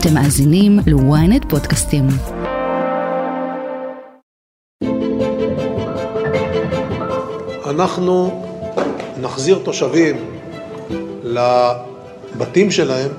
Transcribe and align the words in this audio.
אתם 0.00 0.14
מאזינים 0.14 0.78
ל-ynet 0.86 1.48
פודקאסטים. 1.48 2.06
אנחנו 7.66 8.44
נחזיר 9.20 9.58
תושבים 9.64 10.16
לבתים 11.24 12.70
שלהם 12.70 13.10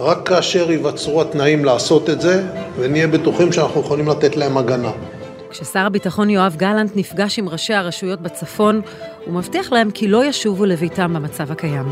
רק 0.00 0.28
כאשר 0.28 0.70
ייווצרו 0.70 1.22
התנאים 1.22 1.64
לעשות 1.64 2.10
את 2.10 2.20
זה, 2.20 2.48
ונהיה 2.78 3.06
בטוחים 3.06 3.52
שאנחנו 3.52 3.80
יכולים 3.80 4.08
לתת 4.08 4.36
להם 4.36 4.56
הגנה. 4.56 4.90
כששר 5.50 5.80
הביטחון 5.86 6.30
יואב 6.30 6.56
גלנט 6.56 6.92
נפגש 6.96 7.38
עם 7.38 7.48
ראשי 7.48 7.74
הרשויות 7.74 8.20
בצפון, 8.20 8.80
הוא 9.26 9.34
מבטיח 9.34 9.72
להם 9.72 9.90
כי 9.90 10.08
לא 10.08 10.24
ישובו 10.24 10.64
לביתם 10.64 11.14
במצב 11.14 11.52
הקיים. 11.52 11.86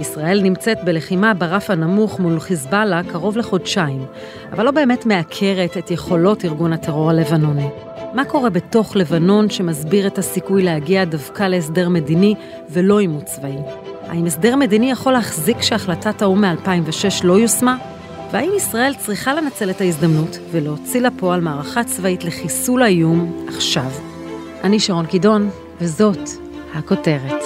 ישראל 0.00 0.40
נמצאת 0.42 0.78
בלחימה 0.84 1.34
ברף 1.34 1.70
הנמוך 1.70 2.20
מול 2.20 2.40
חיזבאללה 2.40 3.02
קרוב 3.02 3.36
לחודשיים, 3.36 4.06
אבל 4.52 4.64
לא 4.64 4.70
באמת 4.70 5.06
מעקרת 5.06 5.76
את 5.76 5.90
יכולות 5.90 6.44
ארגון 6.44 6.72
הטרור 6.72 7.10
הלבנוני. 7.10 7.68
מה 8.14 8.24
קורה 8.24 8.50
בתוך 8.50 8.96
לבנון 8.96 9.50
שמסביר 9.50 10.06
את 10.06 10.18
הסיכוי 10.18 10.62
להגיע 10.62 11.04
דווקא 11.04 11.42
להסדר 11.42 11.88
מדיני 11.88 12.34
ולא 12.70 12.98
עימות 12.98 13.24
צבאי? 13.24 13.56
האם 14.08 14.26
הסדר 14.26 14.56
מדיני 14.56 14.90
יכול 14.90 15.12
להחזיק 15.12 15.62
שהחלטת 15.62 16.22
האו"ם 16.22 16.44
מ-2006 16.44 17.24
לא 17.24 17.38
יושמה? 17.38 17.76
והאם 18.32 18.52
ישראל 18.56 18.94
צריכה 18.94 19.34
לנצל 19.34 19.70
את 19.70 19.80
ההזדמנות 19.80 20.38
ולהוציא 20.50 21.00
לפועל 21.00 21.40
מערכה 21.40 21.84
צבאית 21.84 22.24
לחיסול 22.24 22.82
האיום 22.82 23.46
עכשיו? 23.48 23.90
אני 24.64 24.80
שרון 24.80 25.06
קידון, 25.06 25.50
וזאת 25.80 26.28
הכותרת. 26.74 27.42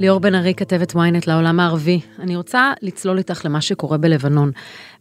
ליאור 0.00 0.20
בן 0.20 0.34
ארי, 0.34 0.54
כתבת 0.54 0.92
ynet 0.92 1.24
לעולם 1.26 1.60
הערבי. 1.60 2.00
אני 2.18 2.36
רוצה 2.36 2.72
לצלול 2.82 3.18
איתך 3.18 3.44
למה 3.44 3.60
שקורה 3.60 3.98
בלבנון. 3.98 4.50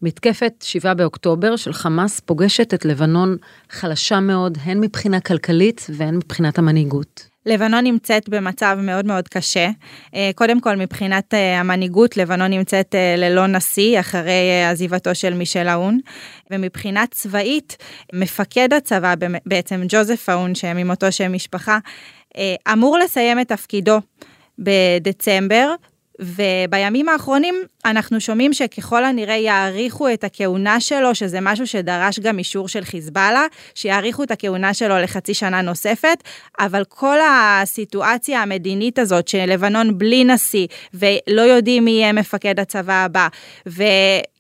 מתקפת 0.02 0.54
7 0.62 0.94
באוקטובר 0.94 1.56
של 1.56 1.74
חמאס 1.74 2.20
פוגשת 2.20 2.74
את 2.74 2.86
לבנון 2.86 3.38
חלשה 3.70 4.20
מאוד, 4.20 4.58
הן 4.64 4.80
מבחינה 4.80 5.20
כלכלית 5.20 5.88
והן 5.90 6.16
מבחינת 6.16 6.58
המנהיגות. 6.58 7.30
לבנון 7.46 7.84
נמצאת 7.84 8.30
במצב 8.30 8.78
מאוד 8.82 9.06
מאוד 9.06 9.28
קשה. 9.28 9.70
אה, 10.16 10.32
קודם 10.36 10.62
כל, 10.62 10.76
מבחינת 10.76 11.34
אה, 11.34 11.60
המנהיגות, 11.60 12.18
לבנון 12.18 12.52
נמצאת 12.52 12.96
אה, 12.96 13.16
ללא 13.18 13.48
נשיא 13.48 14.00
אחרי 14.00 14.66
עזיבתו 14.72 15.16
של 15.16 15.34
מישל 15.34 15.68
האון. 15.68 16.00
ומבחינה 16.52 17.04
צבאית, 17.12 17.78
מפקד 18.14 18.74
הצבא, 18.74 19.14
בעצם 19.46 19.82
ג'וזף 19.90 20.30
האון, 20.30 20.56
שממותו 20.56 21.12
שם 21.12 21.34
משפחה, 21.34 21.80
אמור 22.74 22.98
לסיים 22.98 23.40
את 23.40 23.48
תפקידו 23.48 24.00
בדצמבר, 24.60 25.76
ובימים 26.20 27.10
האחרונים 27.10 27.56
אנחנו 27.86 28.22
שומעים 28.22 28.54
שככל 28.54 29.06
הנראה 29.06 29.36
יאריכו 29.36 30.14
את 30.14 30.24
הכהונה 30.24 30.80
שלו, 30.80 31.16
שזה 31.16 31.42
משהו 31.42 31.68
שדרש 31.68 32.20
גם 32.20 32.40
אישור 32.40 32.68
של 32.68 32.84
חיזבאללה, 32.84 33.46
שיאריכו 33.76 34.24
את 34.24 34.32
הכהונה 34.32 34.74
שלו 34.74 34.98
לחצי 34.98 35.34
שנה 35.34 35.62
נוספת, 35.62 36.24
אבל 36.60 36.84
כל 36.90 37.18
הסיטואציה 37.30 38.42
המדינית 38.42 39.00
הזאת 39.00 39.28
שלבנון 39.28 39.98
בלי 39.98 40.24
נשיא, 40.24 40.68
ולא 40.94 41.42
יודעים 41.42 41.86
מי 41.86 41.92
יהיה 41.92 42.14
מפקד 42.14 42.60
הצבא 42.60 43.04
הבא, 43.04 43.28
ו... 43.68 43.84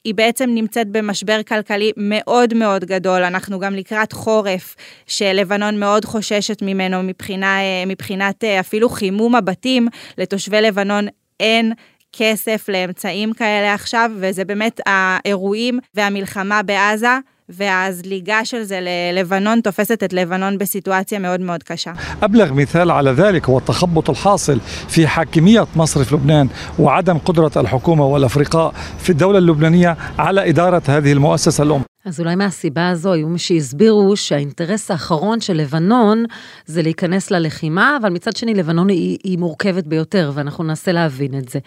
היא 0.03 0.16
בעצם 0.16 0.50
נמצאת 0.53 0.88
במשבר 0.88 1.44
כלכלי 1.44 1.92
מאוד 1.98 2.53
מאוד 2.53 2.86
גדול. 2.86 3.23
אנחנו 3.23 3.59
גם 3.59 3.75
לקראת 3.75 4.11
חורף, 4.11 4.75
שלבנון 5.08 5.80
מאוד 5.80 6.05
חוששת 6.05 6.61
ממנו 6.61 7.03
מבחינה, 7.03 7.58
מבחינת 7.88 8.44
אפילו 8.44 8.89
חימום 8.89 9.36
הבתים 9.36 9.88
לתושבי 10.17 10.61
לבנון 10.61 11.08
אין 11.41 11.72
כסף 12.12 12.68
לאמצעים 12.68 13.32
כאלה 13.32 13.74
עכשיו, 13.74 14.10
וזה 14.16 14.44
באמת 14.44 14.80
האירועים 14.86 15.78
והמלחמה 15.94 16.62
בעזה. 16.62 17.18
והזליגה 17.48 18.44
של 18.44 18.62
זה 18.62 18.80
ללבנון 18.80 19.60
תופסת 19.60 20.02
את 20.02 20.12
לבנון 20.12 20.58
בסיטואציה 20.58 21.18
מאוד 21.18 21.40
מאוד 21.40 21.62
קשה. 21.62 21.92
أبلغ 22.23 22.52
مثال 22.52 22.90
على 22.90 23.11
ذلك 23.11 23.48
هو 23.48 23.58
التخبط 23.58 24.11
الحاصل 24.11 24.61
في 24.89 25.06
حاكمية 25.06 25.67
مصرف 25.77 26.12
لبنان 26.12 26.48
وعدم 26.78 27.18
قدرة 27.18 27.50
الحكومة 27.56 28.06
والأفرقاء 28.06 28.74
في 28.98 29.11
الدولة 29.11 29.39
اللبنانية 29.39 29.96
على 30.18 30.48
إدارة 30.48 30.83
هذه 30.89 31.12
المؤسسة 31.12 31.64
الأم. 31.64 31.83
אז 32.07 32.19
אולי 32.19 32.35
מהסיבה 32.35 32.89
הזו 32.89 33.13
היו 33.13 33.27
מי 33.27 33.39
שהסבירו 33.39 34.15
שהאינטרס 34.15 34.91
האחרון 34.91 35.41
של 35.41 35.53
לבנון 35.53 36.25
זה 36.65 36.81
להיכנס 36.81 37.31
ללחימה, 37.31 37.97
אבל 38.01 38.09
מצד 38.09 38.35
שני 38.35 38.53
לבנון 38.53 38.89
היא, 38.89 39.17
היא 39.23 39.37
מורכבת 39.37 39.83
ביותר, 39.83 40.31
ואנחנו 40.33 40.63
ננסה 40.63 40.91
להבין 40.91 41.37
את 41.37 41.49
זה. 41.49 41.59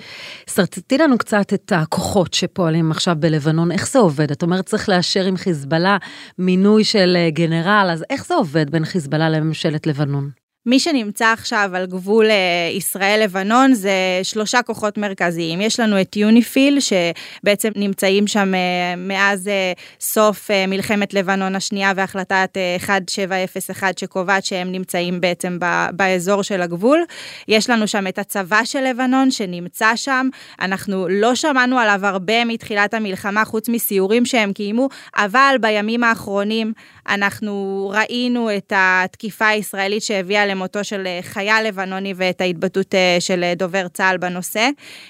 שרטטי 0.51 0.99
לנו 0.99 1.19
קצת 1.19 1.53
את 1.55 1.73
הכוחות 1.77 2.35
שפועלים 2.35 2.91
עכשיו 2.91 3.17
בלבנון, 3.19 3.73
איך 3.73 3.89
זה 3.89 3.99
עובד? 3.99 4.31
את 4.31 4.43
אומרת 4.43 4.67
צריך 4.67 4.89
לאשר 4.89 5.25
עם 5.25 5.37
חיזבאללה 5.37 5.97
מינוי 6.39 6.85
של 6.85 7.17
אה, 7.17 7.31
גנרל, 7.31 7.89
אז 7.93 8.05
איך 8.11 8.27
זה 8.27 8.35
עובד 8.35 8.71
בין 8.71 8.85
חיזבאללה 8.85 9.31
לממשלת 9.31 9.87
לבנון? 9.87 10.40
מי 10.67 10.81
שנמצא 10.81 11.33
עכשיו 11.33 11.71
על 11.75 11.87
גבול 11.87 12.31
אה, 12.31 12.71
ישראל-לבנון 12.73 13.75
זה 13.75 13.93
שלושה 14.23 14.63
כוחות 14.63 14.99
מרכזיים. 14.99 15.61
יש 15.61 15.81
לנו 15.81 16.01
את 16.01 16.17
יוניפיל, 16.17 16.79
שבעצם 16.81 17.71
נמצאים 17.77 18.27
שם 18.27 18.55
אה, 18.55 18.95
מאז 18.97 19.49
אה, 19.49 19.73
סוף 20.01 20.51
מלחמת 20.69 21.15
לבנון 21.15 21.57
השנייה 21.57 21.93
והחלטת 21.97 22.57
1701 22.57 23.99
שקובעת 23.99 24.45
שהם 24.45 24.73
נמצאים 24.73 25.21
בעצם 25.21 25.59
באזור 25.93 26.43
של 26.43 26.63
הגבול. 26.63 27.05
יש 27.49 27.71
לנו 27.71 27.89
שם 27.89 28.07
את 28.07 28.19
הצבא 28.19 28.65
של 28.65 28.81
לבנון 28.81 29.31
שנמצא 29.31 29.97
שם. 29.97 30.29
אנחנו 30.61 31.09
לא 31.09 31.35
שמענו 31.35 31.79
עליו 31.79 32.07
הרבה 32.07 32.45
מתחילת 32.45 32.95
המלחמה, 32.95 33.45
חוץ 33.45 33.69
מסיורים 33.69 34.27
שהם 34.27 34.53
קיימו, 34.53 34.89
אבל 35.17 35.57
בימים 35.61 36.05
האחרונים 36.05 36.73
אנחנו 37.09 37.93
ראינו 37.95 38.57
את 38.57 38.73
התקיפה 38.77 39.47
הישראלית 39.47 40.03
שהביאה 40.03 40.47
למותו 40.47 40.85
של 40.85 41.07
אה, 41.07 41.19
חייל 41.23 41.67
לבנוני 41.67 42.15
ואת 42.17 42.41
ההתבטאות 42.41 42.95
אה, 42.95 43.17
של 43.21 43.45
אה, 43.45 43.55
דובר 43.55 43.89
צה"ל 43.89 44.17
בנושא. 44.17 44.69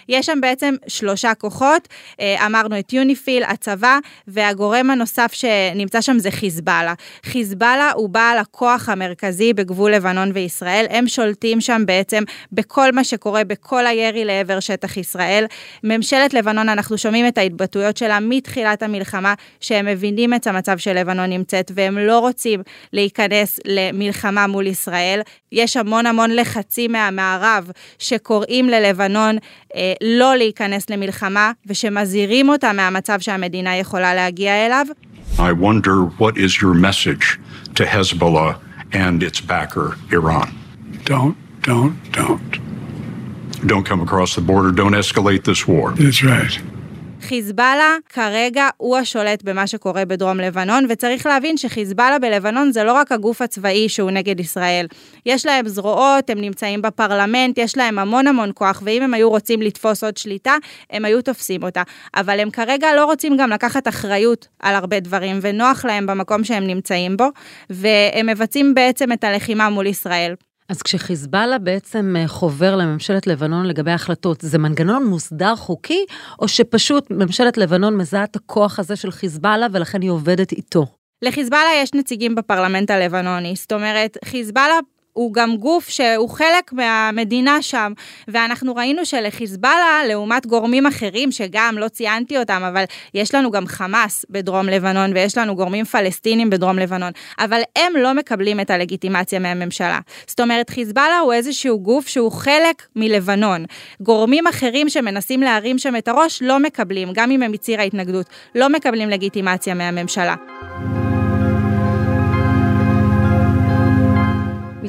יש 0.09 0.27
שם 0.27 0.39
בעצם 0.41 0.75
שלושה 0.89 1.34
כוחות, 1.34 1.89
אמרנו 2.47 2.78
את 2.78 2.93
יוניפיל, 2.93 3.43
הצבא, 3.43 3.99
והגורם 4.28 4.91
הנוסף 4.91 5.31
שנמצא 5.33 6.01
שם 6.01 6.19
זה 6.19 6.31
חיזבאללה. 6.31 6.95
חיזבאללה 7.27 7.91
הוא 7.95 8.09
בעל 8.09 8.39
הכוח 8.39 8.89
המרכזי 8.89 9.53
בגבול 9.53 9.95
לבנון 9.95 10.31
וישראל, 10.34 10.87
הם 10.91 11.09
שולטים 11.09 11.61
שם 11.61 11.83
בעצם 11.87 12.22
בכל 12.53 12.93
מה 12.93 13.05
שקורה, 13.05 13.45
בכל 13.45 13.87
הירי 13.87 14.25
לעבר 14.25 14.61
שטח 14.61 14.97
ישראל. 14.97 15.45
ממשלת 15.84 16.34
לבנון, 16.34 16.69
אנחנו 16.69 16.99
שומעים 16.99 17.27
את 17.27 17.39
ההתבטאויות 17.39 17.97
שלה 17.97 18.21
מתחילת 18.21 18.83
המלחמה, 18.83 19.34
שהם 19.61 19.87
מבינים 19.87 20.34
את 20.34 20.47
המצב 20.47 20.78
שלבנון 20.78 21.31
נמצאת, 21.31 21.71
והם 21.75 21.90
לא 21.99 22.19
רוצים 22.19 22.62
להיכנס 22.93 23.61
למלחמה 23.65 24.47
מול 24.47 24.67
ישראל. 24.67 25.21
יש 25.53 25.77
המון 25.77 26.06
המון 26.06 26.31
לחצים 26.31 26.93
מהמערב 26.93 27.71
שקוראים 27.99 28.69
ללבנון 28.69 29.37
אה, 29.75 29.93
לא 30.03 30.37
להיכנס 30.37 30.91
למלחמה 30.91 31.53
ושמזהירים 31.67 32.49
אותה 32.49 32.73
מהמצב 32.73 33.21
שהמדינה 33.21 33.77
יכולה 33.77 34.15
להגיע 34.15 34.67
אליו. 34.67 34.87
I 35.39 35.53
wonder 35.53 35.97
what 36.19 36.37
is 36.37 36.61
your 36.61 36.75
message 36.75 37.39
to 37.77 37.84
Hezbollah 37.84 38.59
and 38.93 39.22
its 39.22 39.41
backer, 39.41 39.97
Iran? 40.12 40.49
Don't, 41.05 41.37
don't, 41.62 41.95
don't. 42.12 42.59
Don't 43.67 43.84
come 43.84 44.01
across 44.01 44.34
the 44.34 44.41
border, 44.41 44.71
don't 44.72 44.95
escalate 44.95 45.45
this 45.45 45.67
war. 45.69 45.93
That's 45.93 46.22
right. 46.25 46.59
חיזבאללה 47.20 47.97
כרגע 48.08 48.69
הוא 48.76 48.97
השולט 48.97 49.42
במה 49.42 49.66
שקורה 49.66 50.04
בדרום 50.04 50.41
לבנון, 50.41 50.86
וצריך 50.88 51.26
להבין 51.26 51.56
שחיזבאללה 51.56 52.19
בלבנון 52.19 52.72
זה 52.72 52.84
לא 52.84 52.92
רק 52.92 53.12
הגוף 53.12 53.42
הצבאי 53.42 53.88
שהוא 53.88 54.10
נגד 54.10 54.41
ישראל. 54.41 54.86
יש 55.26 55.47
להם 55.47 55.69
זרועות, 55.69 56.30
הם 56.30 56.41
נמצאים 56.41 56.82
בפרלמנט, 56.82 57.59
יש 57.59 57.76
להם 57.76 57.98
המון 57.98 58.26
המון 58.26 58.50
כוח, 58.54 58.82
ואם 58.84 59.03
הם 59.03 59.14
היו 59.14 59.30
רוצים 59.30 59.62
לתפוס 59.62 60.04
עוד 60.04 60.16
שליטה, 60.16 60.56
הם 60.91 61.04
היו 61.04 61.22
תופסים 61.22 61.62
אותה. 61.62 61.83
אבל 62.16 62.41
הם 62.41 62.50
כרגע 62.50 62.95
לא 62.97 63.04
רוצים 63.04 63.36
גם 63.36 63.50
לקחת 63.50 63.89
אחריות 63.89 64.48
על 64.62 64.74
הרבה 64.74 65.00
דברים, 65.00 65.39
ונוח 65.42 65.84
להם 65.84 66.06
במקום 66.06 66.45
שהם 66.45 66.66
נמצאים 66.66 67.16
בו, 67.16 67.27
והם 67.71 68.27
מבצעים 68.27 68.74
בעצם 68.74 69.12
את 69.12 69.24
הלחימה 69.24 69.68
מול 69.68 69.86
ישראל. 69.86 70.34
אז 70.71 70.83
כשחיזבאללה 70.83 71.59
בעצם 71.59 72.15
אה, 72.19 72.28
חובר 72.28 72.77
לממשלת 72.77 73.27
לבנון 73.27 73.67
לגבי 73.67 73.91
החלטות, 73.91 74.41
זה 74.41 74.59
מנגנון 74.59 75.07
מוסדר 75.07 75.57
חוקי, 75.57 76.05
או 76.39 76.49
שפשוט 76.49 77.11
ממשלת 77.11 77.59
לבנון 77.59 77.97
מזהה 77.97 78.25
את 78.25 78.37
הכוח 78.37 78.78
הזה 78.78 78.97
של 78.97 79.11
חיזבאללה 79.11 79.67
ולכן 79.72 80.03
היא 80.03 80.11
עובדת 80.11 80.53
איתו? 80.53 80.87
לחיזבאללה 81.22 81.71
יש 81.83 81.95
נציגים 81.95 82.34
בפרלמנט 82.34 82.91
הלבנוני, 82.91 83.55
זאת 83.57 83.72
אומרת, 83.72 84.17
חיזבאללה 84.25 84.78
הוא 85.12 85.34
גם 85.34 85.57
גוף 85.57 85.89
שהוא 85.89 86.30
חלק 86.30 86.72
מהמדינה 86.72 87.62
שם, 87.62 87.92
ואנחנו 88.28 88.74
ראינו 88.74 89.07
שלחיזבאללה, 89.07 90.01
לעומת 90.09 90.47
גורמים 90.47 90.86
אחרים, 90.86 91.33
שגם 91.33 91.74
לא 91.78 91.89
ציינתי 91.89 92.39
אותם, 92.39 92.62
אבל 92.68 92.84
יש 93.15 93.34
לנו 93.34 93.51
גם 93.51 93.66
חמאס 93.66 94.24
בדרום 94.30 94.68
לבנון, 94.68 95.12
ויש 95.12 95.39
לנו 95.39 95.57
גורמים 95.57 95.84
פלסטינים 95.84 96.51
בדרום 96.51 96.78
לבנון, 96.78 97.12
אבל 97.39 97.60
הם 97.78 97.92
לא 97.97 98.15
מקבלים 98.15 98.60
את 98.60 98.71
הלגיטימציה 98.71 99.39
מהממשלה. 99.39 99.98
זאת 100.27 100.41
אומרת, 100.41 100.71
חיזבאללה 100.71 101.18
הוא 101.18 101.33
איזשהו 101.33 101.80
גוף 101.80 102.09
שהוא 102.09 102.33
חלק 102.33 102.86
מלבנון. 102.97 103.65
גורמים 104.01 104.47
אחרים 104.47 104.89
שמנסים 104.89 105.41
להרים 105.41 105.78
שם 105.78 105.97
את 105.97 106.09
הראש 106.09 106.42
לא 106.42 106.59
מקבלים, 106.59 107.09
גם 107.12 107.30
אם 107.30 107.42
הם 107.42 107.53
מציר 107.53 107.80
ההתנגדות, 107.80 108.27
לא 108.54 108.68
מקבלים 108.68 109.10
לגיטימציה 109.10 109.74
מהממשלה. 109.74 110.34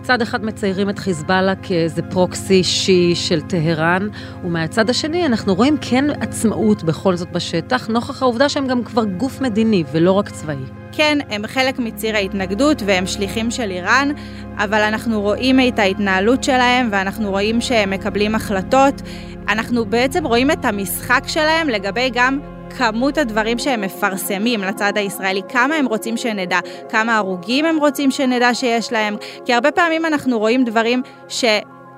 מצד 0.01 0.21
אחד 0.21 0.45
מציירים 0.45 0.89
את 0.89 0.99
חיזבאללה 0.99 1.55
כאיזה 1.55 2.01
פרוקסי 2.01 2.53
אישי 2.53 3.15
של 3.15 3.41
טהרן, 3.41 4.07
ומהצד 4.43 4.89
השני 4.89 5.25
אנחנו 5.25 5.55
רואים 5.55 5.77
כן 5.81 6.05
עצמאות 6.21 6.83
בכל 6.83 7.15
זאת 7.15 7.31
בשטח, 7.31 7.87
נוכח 7.87 8.21
העובדה 8.21 8.49
שהם 8.49 8.67
גם 8.67 8.83
כבר 8.83 9.03
גוף 9.03 9.41
מדיני 9.41 9.83
ולא 9.91 10.11
רק 10.11 10.29
צבאי. 10.29 10.55
כן, 10.91 11.17
הם 11.29 11.47
חלק 11.47 11.79
מציר 11.79 12.15
ההתנגדות 12.15 12.81
והם 12.85 13.07
שליחים 13.07 13.51
של 13.51 13.71
איראן, 13.71 14.11
אבל 14.57 14.81
אנחנו 14.81 15.21
רואים 15.21 15.59
את 15.67 15.79
ההתנהלות 15.79 16.43
שלהם 16.43 16.89
ואנחנו 16.91 17.29
רואים 17.29 17.61
שהם 17.61 17.89
מקבלים 17.89 18.35
החלטות. 18.35 19.01
אנחנו 19.49 19.85
בעצם 19.85 20.25
רואים 20.25 20.51
את 20.51 20.65
המשחק 20.65 21.23
שלהם 21.27 21.69
לגבי 21.69 22.09
גם 22.13 22.39
כמות 22.78 23.18
הדברים 23.18 23.58
שהם 23.58 23.80
מפרסמים 23.80 24.64
לצד 24.64 24.92
הישראלי, 24.96 25.42
כמה 25.48 25.74
הם 25.74 25.86
רוצים 25.86 26.16
שנדע, 26.16 26.58
כמה 26.88 27.16
הרוגים 27.16 27.64
הם 27.64 27.76
רוצים 27.76 28.10
שנדע 28.10 28.54
שיש 28.54 28.92
להם, 28.92 29.16
כי 29.44 29.54
הרבה 29.54 29.70
פעמים 29.70 30.06
אנחנו 30.06 30.38
רואים 30.38 30.64
דברים 30.64 31.02
ש... 31.28 31.44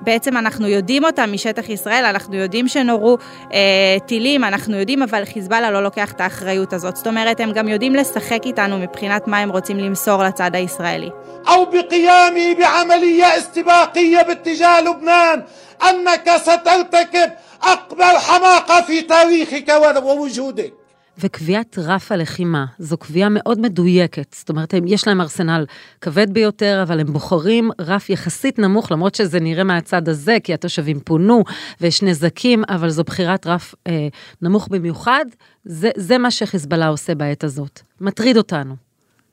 בעצם 0.01 0.37
אנחנו 0.37 0.67
יודעים 0.67 1.03
אותם 1.03 1.29
משטח 1.33 1.69
ישראל, 1.69 2.05
אנחנו 2.05 2.35
יודעים 2.35 2.67
שנורו 2.67 3.17
אה, 3.53 3.97
טילים, 4.05 4.43
אנחנו 4.43 4.77
יודעים, 4.77 5.03
אבל 5.03 5.25
חיזבאללה 5.25 5.71
לא 5.71 5.83
לוקח 5.83 6.11
את 6.11 6.21
האחריות 6.21 6.73
הזאת. 6.73 6.95
זאת 6.95 7.07
אומרת, 7.07 7.39
הם 7.39 7.51
גם 7.51 7.67
יודעים 7.67 7.95
לשחק 7.95 8.39
איתנו 8.45 8.79
מבחינת 8.79 9.27
מה 9.27 9.37
הם 9.37 9.49
רוצים 9.49 9.77
למסור 9.77 10.23
לצד 10.23 10.51
הישראלי. 10.55 11.09
أو 11.47 11.65
بقيامي 11.65 12.55
بعملية 12.55 13.37
استباقية 13.37 14.21
باتجاه 14.21 14.81
لبنان 14.81 15.41
أنك 15.89 16.29
سترتكب 16.37 17.29
أكبر 17.63 18.19
حماقة 18.19 18.81
في 18.87 19.01
تاريخك 19.01 19.67
ووجودك 20.03 20.73
וקביעת 21.19 21.79
רף 21.79 22.11
הלחימה, 22.11 22.65
זו 22.79 22.97
קביעה 22.97 23.29
מאוד 23.29 23.59
מדויקת. 23.59 24.35
זאת 24.37 24.49
אומרת, 24.49 24.73
יש 24.85 25.07
להם 25.07 25.21
ארסנל 25.21 25.65
כבד 26.01 26.33
ביותר, 26.33 26.79
אבל 26.83 26.99
הם 26.99 27.13
בוחרים 27.13 27.71
רף 27.81 28.09
יחסית 28.09 28.59
נמוך, 28.59 28.91
למרות 28.91 29.15
שזה 29.15 29.39
נראה 29.39 29.63
מהצד 29.63 30.09
הזה, 30.09 30.37
כי 30.43 30.53
התושבים 30.53 30.99
פונו 30.99 31.43
ויש 31.81 32.03
נזקים, 32.03 32.63
אבל 32.69 32.89
זו 32.89 33.03
בחירת 33.03 33.47
רף 33.47 33.75
אה, 33.87 34.07
נמוך 34.41 34.67
במיוחד. 34.67 35.25
זה, 35.65 35.89
זה 35.95 36.17
מה 36.17 36.31
שחיזבאללה 36.31 36.87
עושה 36.87 37.15
בעת 37.15 37.43
הזאת. 37.43 37.79
מטריד 38.01 38.37
אותנו. 38.37 38.75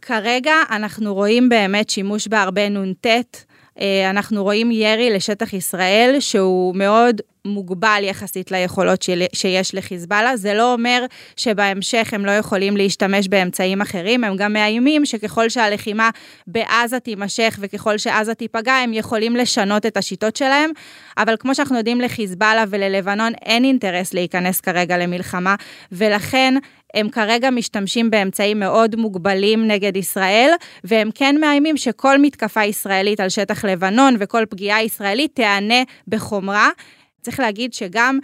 כרגע 0.03 0.55
אנחנו 0.71 1.15
רואים 1.15 1.49
באמת 1.49 1.91
שימוש 1.91 2.29
בהרבה 2.29 2.69
נ"ט. 2.69 3.07
אה, 3.80 4.10
אנחנו 4.10 4.44
רואים 4.44 4.72
ירי 4.72 5.10
לשטח 5.10 5.54
ישראל 5.54 6.16
שהוא 6.20 6.76
מאוד 6.76 7.22
מוגבל 7.46 8.02
יחסית 8.04 8.52
ליכולות 8.52 9.06
שיש 9.34 9.76
לחיזבאללה. 9.76 10.38
זה 10.38 10.54
לא 10.54 10.74
אומר 10.74 11.06
שבהמשך 11.38 12.14
הם 12.14 12.26
לא 12.26 12.32
יכולים 12.32 12.78
להשתמש 12.78 13.28
באמצעים 13.28 13.82
אחרים, 13.82 14.24
הם 14.24 14.36
גם 14.36 14.54
מאיימים 14.54 15.06
שככל 15.06 15.50
שהלחימה 15.50 16.10
בעזה 16.48 17.00
תימשך 17.00 17.58
וככל 17.62 17.98
שעזה 17.98 18.34
תיפגע, 18.34 18.74
הם 18.74 18.94
יכולים 18.94 19.36
לשנות 19.36 19.86
את 19.86 19.98
השיטות 19.98 20.36
שלהם. 20.36 20.72
אבל 21.18 21.36
כמו 21.40 21.56
שאנחנו 21.56 21.78
יודעים, 21.78 22.02
לחיזבאללה 22.02 22.64
וללבנון 22.70 23.34
אין 23.42 23.64
אינטרס 23.64 24.14
להיכנס 24.14 24.62
כרגע 24.62 24.98
למלחמה, 24.98 25.56
ולכן 25.92 26.54
הם 26.94 27.10
כרגע 27.10 27.50
משתמשים 27.50 28.10
באמצעים 28.10 28.60
מאוד 28.60 28.96
מוגבלים 28.96 29.68
נגד 29.68 29.98
ישראל, 29.98 30.52
והם 30.84 31.10
כן 31.16 31.36
מאיימים 31.40 31.78
שכל 31.78 32.18
מתקפה 32.18 32.64
ישראלית 32.64 33.20
על 33.20 33.30
שטח 33.30 33.66
לבנון 33.66 34.16
וכל 34.20 34.44
פגיעה 34.50 34.84
ישראלית 34.84 35.36
תיענה 35.36 35.84
בחומרה. 36.08 36.70
צריך 37.22 37.40
להגיד 37.40 37.74
שגם 37.74 38.20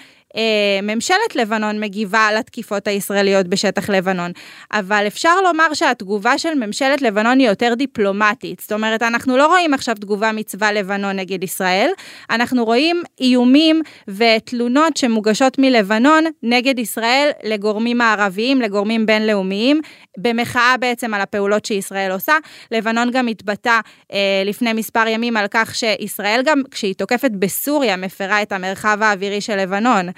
ממשלת 0.84 1.36
לבנון 1.36 1.80
מגיבה 1.80 2.30
לתקיפות 2.40 2.88
הישראליות 2.88 3.48
בשטח 3.48 3.90
לבנון, 3.90 4.32
אבל 4.72 5.04
אפשר 5.08 5.42
לומר 5.42 5.74
שהתגובה 5.74 6.38
של 6.38 6.54
ממשלת 6.56 7.02
לבנון 7.02 7.40
היא 7.40 7.48
יותר 7.48 7.74
דיפלומטית. 7.74 8.60
זאת 8.60 8.72
אומרת, 8.72 9.04
אנחנו 9.04 9.38
לא 9.38 9.48
רואים 9.48 9.74
עכשיו 9.74 9.96
תגובה 9.96 10.32
מצבא 10.32 10.72
לבנון 10.72 11.16
נגד 11.20 11.44
ישראל, 11.44 11.90
אנחנו 12.30 12.66
רואים 12.66 13.04
איומים 13.20 13.82
ותלונות 14.08 14.98
שמוגשות 14.98 15.60
מלבנון 15.60 16.24
נגד 16.44 16.80
ישראל 16.80 17.30
לגורמים 17.44 17.98
מערביים, 17.98 18.62
לגורמים 18.62 19.06
בינלאומיים, 19.06 19.82
במחאה 20.18 20.76
בעצם 20.80 21.14
על 21.14 21.22
הפעולות 21.22 21.66
שישראל 21.66 22.12
עושה. 22.12 22.34
לבנון 22.72 23.12
גם 23.12 23.28
התבטא 23.28 23.80
אה, 24.14 24.44
לפני 24.46 24.74
מספר 24.74 25.08
ימים 25.08 25.38
על 25.38 25.46
כך 25.52 25.76
שישראל 25.76 26.42
גם, 26.46 26.62
כשהיא 26.72 26.96
תוקפת 26.96 27.32
בסוריה, 27.32 27.96
מפרה 27.96 28.42
את 28.42 28.52
המרחב 28.52 28.98
האווירי 29.02 29.42
של 29.42 29.56
לבנון. 29.56 30.10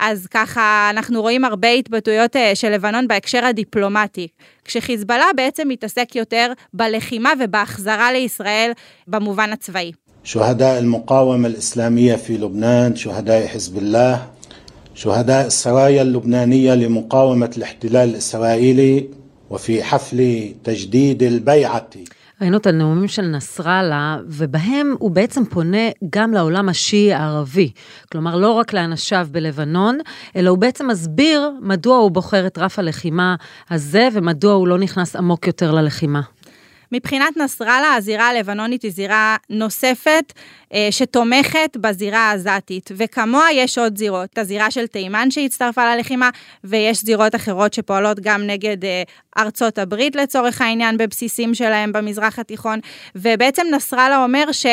אז 0.00 0.26
ככה 0.26 0.90
אנחנו 0.90 1.22
רואים 1.22 1.44
הרבה 1.44 1.68
התבטאויות 1.68 2.36
אה, 2.36 2.54
של 2.54 2.70
לבנון 2.70 3.08
בהקשר 3.08 3.44
הדיפלומטי, 3.44 4.28
כשחיזבאללה 4.64 5.26
בעצם 5.36 5.68
מתעסק 5.68 6.16
יותר 6.16 6.52
בלחימה 6.72 7.32
ובהחזרה 7.40 8.12
לישראל 8.12 8.72
במובן 9.06 9.52
הצבאי. 9.52 9.92
شهداء 10.24 10.78
المقاومة 10.78 11.48
الإسلامية 11.48 12.16
في 12.16 12.36
لبنان 12.36 12.96
شهداء 12.96 13.46
حزب 13.46 13.78
الله 13.78 14.26
شهداء 14.94 15.46
السرايا 15.46 16.02
اللبنانية 16.02 16.74
لمقاومة 16.74 17.50
الاحتلال 17.56 18.08
الإسرائيلي 18.08 19.08
وفي 19.50 19.82
حفل 19.82 20.52
تجديد 20.64 21.22
البيعة 21.22 21.90
ראינו 22.41 22.57
את 22.57 22.67
הנאומים 22.67 23.07
של 23.07 23.21
נסראללה, 23.21 24.17
ובהם 24.27 24.95
הוא 24.99 25.11
בעצם 25.11 25.45
פונה 25.45 25.89
גם 26.09 26.33
לעולם 26.33 26.69
השיעי 26.69 27.13
הערבי. 27.13 27.71
כלומר, 28.11 28.35
לא 28.35 28.51
רק 28.51 28.73
לאנשיו 28.73 29.27
בלבנון, 29.31 29.97
אלא 30.35 30.49
הוא 30.49 30.57
בעצם 30.57 30.87
מסביר 30.87 31.51
מדוע 31.61 31.97
הוא 31.97 32.11
בוחר 32.11 32.47
את 32.47 32.57
רף 32.57 32.79
הלחימה 32.79 33.35
הזה, 33.69 34.07
ומדוע 34.13 34.53
הוא 34.53 34.67
לא 34.67 34.77
נכנס 34.77 35.15
עמוק 35.15 35.47
יותר 35.47 35.71
ללחימה. 35.71 36.21
מבחינת 36.91 37.37
נסראללה, 37.37 37.93
הזירה 37.93 38.27
הלבנונית 38.27 38.83
היא 38.83 38.91
זירה 38.91 39.37
נוספת 39.49 40.33
אה, 40.73 40.87
שתומכת 40.91 41.77
בזירה 41.77 42.19
העזתית, 42.19 42.89
וכמוה 42.97 43.51
יש 43.53 43.77
עוד 43.77 43.97
זירות, 43.97 44.37
הזירה 44.37 44.71
של 44.71 44.87
תימן 44.87 45.31
שהצטרפה 45.31 45.95
ללחימה, 45.95 46.29
ויש 46.63 47.03
זירות 47.03 47.35
אחרות 47.35 47.73
שפועלות 47.73 48.19
גם 48.19 48.41
נגד 48.47 48.85
אה, 48.85 49.03
ארצות 49.37 49.77
הברית 49.77 50.15
לצורך 50.15 50.61
העניין 50.61 50.97
בבסיסים 50.97 51.53
שלהם 51.55 51.91
במזרח 51.91 52.39
התיכון, 52.39 52.79
ובעצם 53.15 53.63
נסראללה 53.71 54.23
אומר 54.23 54.51
ש... 54.51 54.65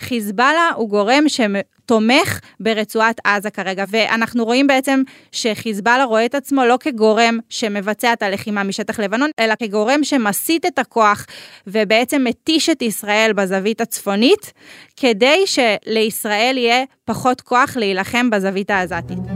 חיזבאללה 0.00 0.70
הוא 0.76 0.88
גורם 0.88 1.24
שתומך 1.28 2.40
ברצועת 2.60 3.20
עזה 3.24 3.50
כרגע, 3.50 3.84
ואנחנו 3.88 4.44
רואים 4.44 4.66
בעצם 4.66 5.02
שחיזבאללה 5.32 6.04
רואה 6.04 6.26
את 6.26 6.34
עצמו 6.34 6.64
לא 6.64 6.76
כגורם 6.80 7.38
שמבצע 7.48 8.12
את 8.12 8.22
הלחימה 8.22 8.62
משטח 8.62 9.00
לבנון, 9.00 9.30
אלא 9.40 9.54
כגורם 9.54 10.04
שמסיט 10.04 10.66
את 10.66 10.78
הכוח 10.78 11.26
ובעצם 11.66 12.24
מתיש 12.24 12.68
את 12.68 12.82
ישראל 12.82 13.32
בזווית 13.32 13.80
הצפונית, 13.80 14.52
כדי 14.96 15.44
שלישראל 15.46 16.56
יהיה 16.58 16.84
פחות 17.04 17.40
כוח 17.40 17.76
להילחם 17.76 18.30
בזווית 18.30 18.70
העזתית. 18.70 19.35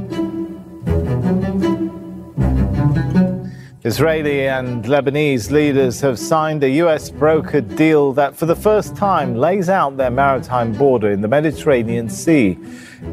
Israeli 3.91 4.47
and 4.47 4.83
Lebanese 4.85 5.51
leaders 5.51 6.01
have 6.01 6.17
signed 6.17 6.63
a 6.63 6.71
US 6.83 7.03
brokered 7.11 7.67
deal 7.75 8.13
that 8.13 8.31
for 8.39 8.47
the 8.47 8.59
first 8.67 8.95
time 8.95 9.35
lays 9.35 9.69
out 9.69 9.91
their 9.97 10.09
maritime 10.09 10.71
border 10.73 11.09
in 11.11 11.21
the 11.21 11.27
Mediterranean 11.27 12.09
Sea. 12.09 12.57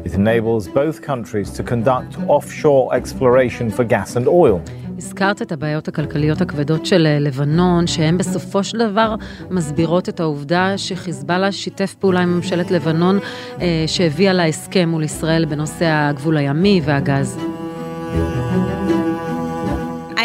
It 0.07 0.13
enables 0.15 0.67
both 0.67 0.97
countries 1.11 1.49
to 1.57 1.61
conduct 1.63 2.11
offshore 2.27 2.85
exploration 2.99 3.69
for 3.69 3.83
gas 3.83 4.15
and 4.15 4.27
oil. 4.27 4.61
הזכרת 4.97 5.41
את 5.41 5.51
הבעיות 5.51 5.87
הכלכליות 5.87 6.41
הכבדות 6.41 6.85
של 6.85 7.07
לבנון, 7.19 7.87
שהן 7.87 8.17
בסופו 8.17 8.63
של 8.63 8.77
דבר 8.77 9.15
מסבירות 9.49 10.09
את 10.09 10.19
העובדה 10.19 10.77
שחיזבאללה 10.77 11.51
שיתף 11.51 11.95
פעולה 11.99 12.19
עם 12.19 12.35
ממשלת 12.35 12.71
לבנון 12.71 13.19
שהביאה 13.87 14.33
להסכם 14.33 14.89
מול 14.89 15.03
ישראל 15.03 15.45
בנושא 15.45 15.85
הגבול 15.85 16.37
הימי 16.37 16.81
והגז. 16.85 17.37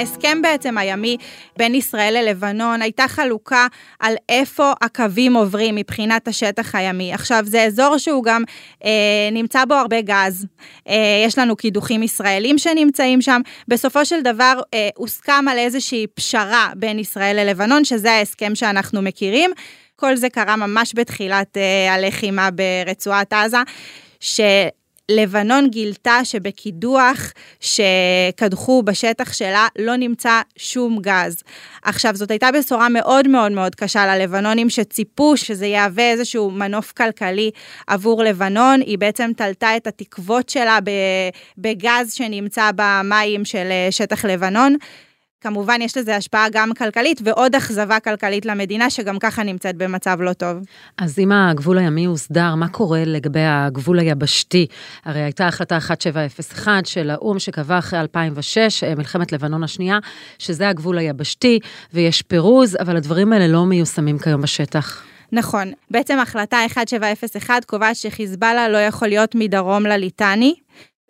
ההסכם 0.03 0.41
בעצם 0.41 0.77
הימי 0.77 1.17
בין 1.57 1.75
ישראל 1.75 2.17
ללבנון 2.17 2.81
הייתה 2.81 3.07
חלוקה 3.07 3.67
על 3.99 4.15
איפה 4.29 4.73
הקווים 4.81 5.33
עוברים 5.33 5.75
מבחינת 5.75 6.27
השטח 6.27 6.75
הימי. 6.75 7.13
עכשיו, 7.13 7.43
זה 7.45 7.63
אזור 7.63 7.97
שהוא 7.97 8.23
גם 8.23 8.43
אה, 8.85 9.29
נמצא 9.31 9.65
בו 9.65 9.73
הרבה 9.73 10.01
גז. 10.01 10.45
אה, 10.89 11.23
יש 11.25 11.37
לנו 11.37 11.55
קידוחים 11.55 12.03
ישראלים 12.03 12.57
שנמצאים 12.57 13.21
שם. 13.21 13.41
בסופו 13.67 14.05
של 14.05 14.21
דבר 14.21 14.61
אה, 14.73 14.89
הוסכם 14.95 15.47
על 15.51 15.57
איזושהי 15.57 16.07
פשרה 16.13 16.69
בין 16.75 16.99
ישראל 16.99 17.35
ללבנון, 17.39 17.85
שזה 17.85 18.11
ההסכם 18.11 18.55
שאנחנו 18.55 19.01
מכירים. 19.01 19.51
כל 19.95 20.15
זה 20.15 20.29
קרה 20.29 20.55
ממש 20.55 20.93
בתחילת 20.95 21.57
uh, 21.57 21.91
הלחימה 21.91 22.49
ברצועת 22.51 23.33
עזה, 23.33 23.57
ש... 24.19 24.41
לבנון 25.11 25.69
גילתה 25.69 26.19
שבקידוח 26.23 27.33
שקדחו 27.59 28.83
בשטח 28.83 29.33
שלה 29.33 29.67
לא 29.79 29.95
נמצא 29.95 30.41
שום 30.57 30.99
גז. 31.01 31.43
עכשיו, 31.83 32.15
זאת 32.15 32.31
הייתה 32.31 32.49
בשורה 32.51 32.89
מאוד 32.89 33.27
מאוד 33.27 33.51
מאוד 33.51 33.75
קשה 33.75 34.15
ללבנונים 34.15 34.69
שציפו 34.69 35.37
שזה 35.37 35.65
יהווה 35.65 36.11
איזשהו 36.11 36.51
מנוף 36.51 36.91
כלכלי 36.91 37.51
עבור 37.87 38.23
לבנון. 38.23 38.81
היא 38.81 38.97
בעצם 38.97 39.31
תלתה 39.37 39.77
את 39.77 39.87
התקוות 39.87 40.49
שלה 40.49 40.79
בגז 41.57 42.13
שנמצא 42.13 42.71
במים 42.75 43.45
של 43.45 43.67
אה, 43.71 43.87
שטח 43.91 44.25
לבנון. 44.25 44.75
כמובן 45.43 45.81
יש 45.81 45.97
לזה 45.97 46.15
השפעה 46.15 46.47
גם 46.51 46.73
כלכלית 46.73 47.21
ועוד 47.23 47.55
אכזבה 47.55 47.99
כלכלית 47.99 48.45
למדינה 48.45 48.89
שגם 48.89 49.19
ככה 49.19 49.43
נמצאת 49.43 49.75
במצב 49.77 50.17
לא 50.21 50.33
טוב. 50.33 50.57
אז 50.97 51.19
אם 51.19 51.31
הגבול 51.31 51.77
הימי 51.77 52.05
הוסדר, 52.05 52.55
מה 52.55 52.67
קורה 52.67 53.03
לגבי 53.05 53.43
הגבול 53.43 53.99
היבשתי? 53.99 54.67
הרי 55.05 55.19
הייתה 55.19 55.47
החלטה 55.47 55.75
1701 55.75 56.85
של 56.85 57.09
האו"ם 57.09 57.39
שקבע 57.39 57.77
אחרי 57.77 57.99
2006, 57.99 58.83
אה, 58.83 58.95
מלחמת 58.95 59.31
לבנון 59.31 59.63
השנייה, 59.63 59.99
שזה 60.39 60.69
הגבול 60.69 60.97
היבשתי 60.97 61.59
ויש 61.93 62.21
פירוז, 62.21 62.77
אבל 62.79 62.97
הדברים 62.97 63.33
האלה 63.33 63.47
לא 63.47 63.65
מיושמים 63.65 64.19
כיום 64.19 64.41
בשטח. 64.41 65.03
נכון, 65.31 65.71
בעצם 65.91 66.19
החלטה 66.19 66.63
1701 66.63 67.65
קובעת 67.65 67.95
שחיזבאללה 67.95 68.69
לא 68.69 68.77
יכול 68.77 69.07
להיות 69.07 69.35
מדרום 69.35 69.85
לליטני. 69.85 70.55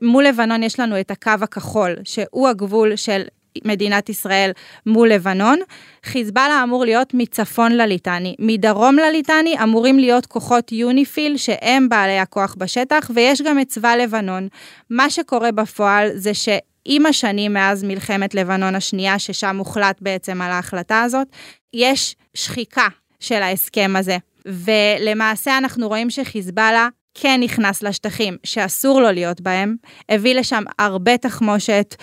מול 0.02 0.24
לבנון 0.24 0.64
יש 0.64 0.80
לנו 0.80 1.00
את 1.00 1.12
הקו 1.12 1.32
הכחול, 1.42 1.96
שהוא 2.04 2.48
הגבול 2.48 2.96
של 2.96 3.22
מדינת 3.66 4.10
ישראל 4.10 4.52
מול 4.86 5.10
לבנון. 5.10 5.60
חיזבאללה 6.06 6.64
אמור 6.64 6.86
להיות 6.86 7.14
מצפון 7.14 7.72
לליטני. 7.72 8.36
מדרום 8.40 8.96
לליטני 8.96 9.56
אמורים 9.64 10.00
להיות 10.00 10.26
כוחות 10.26 10.72
יוניפיל 10.72 11.38
שהם 11.38 11.90
בעלי 11.90 12.20
הכוח 12.20 12.56
בשטח, 12.58 13.12
ויש 13.14 13.42
גם 13.42 13.60
את 13.60 13.68
צבא 13.68 13.96
לבנון. 13.96 14.48
מה 14.90 15.10
שקורה 15.10 15.52
בפועל 15.52 16.10
זה 16.14 16.34
ש... 16.34 16.50
עם 16.86 17.06
השנים 17.06 17.54
מאז 17.54 17.84
מלחמת 17.84 18.36
לבנון 18.36 18.76
השנייה, 18.76 19.20
ששם 19.20 19.58
הוחלט 19.58 19.98
בעצם 20.02 20.42
על 20.42 20.52
ההחלטה 20.52 21.02
הזאת, 21.02 21.28
יש 21.74 22.16
שחיקה 22.34 22.88
של 23.20 23.42
ההסכם 23.44 23.94
הזה. 23.96 24.18
ולמעשה 24.46 25.58
אנחנו 25.58 25.88
רואים 25.88 26.10
שחיזבאללה 26.10 26.88
כן 27.14 27.40
נכנס 27.44 27.84
לשטחים 27.84 28.38
שאסור 28.44 29.02
לו 29.02 29.12
להיות 29.12 29.42
בהם, 29.42 29.76
הביא 30.10 30.36
לשם 30.36 30.64
הרבה 30.80 31.18
תחמושת, 31.18 31.96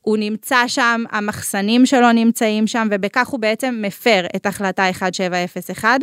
הוא 0.00 0.16
נמצא 0.16 0.64
שם, 0.66 1.04
המחסנים 1.10 1.86
שלו 1.86 2.12
נמצאים 2.12 2.66
שם, 2.66 2.88
ובכך 2.90 3.28
הוא 3.28 3.40
בעצם 3.40 3.78
מפר 3.82 4.26
את 4.36 4.46
החלטה 4.46 4.88
1701. 4.88 6.00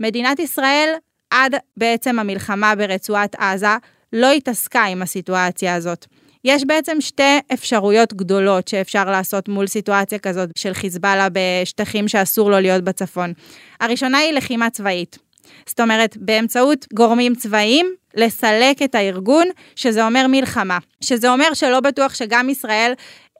מדינת 0.00 0.38
ישראל, 0.38 0.94
עד 1.30 1.54
בעצם 1.76 2.18
המלחמה 2.18 2.74
ברצועת 2.74 3.34
עזה, 3.34 3.76
לא 4.12 4.30
התעסקה 4.30 4.84
עם 4.84 5.02
הסיטואציה 5.02 5.74
הזאת. 5.74 6.06
יש 6.44 6.64
בעצם 6.64 7.00
שתי 7.00 7.38
אפשרויות 7.52 8.14
גדולות 8.14 8.68
שאפשר 8.68 9.04
לעשות 9.04 9.48
מול 9.48 9.66
סיטואציה 9.66 10.18
כזאת 10.18 10.50
של 10.56 10.74
חיזבאללה 10.74 11.28
בשטחים 11.32 12.08
שאסור 12.08 12.50
לו 12.50 12.60
להיות 12.60 12.84
בצפון. 12.84 13.32
הראשונה 13.80 14.18
היא 14.18 14.32
לחימה 14.32 14.70
צבאית. 14.70 15.18
זאת 15.66 15.80
אומרת, 15.80 16.16
באמצעות 16.16 16.86
גורמים 16.94 17.34
צבאיים, 17.34 17.94
לסלק 18.14 18.82
את 18.82 18.94
הארגון, 18.94 19.46
שזה 19.76 20.06
אומר 20.06 20.26
מלחמה. 20.28 20.78
שזה 21.00 21.30
אומר 21.30 21.54
שלא 21.54 21.80
בטוח 21.80 22.14
שגם 22.14 22.48
ישראל 22.48 22.92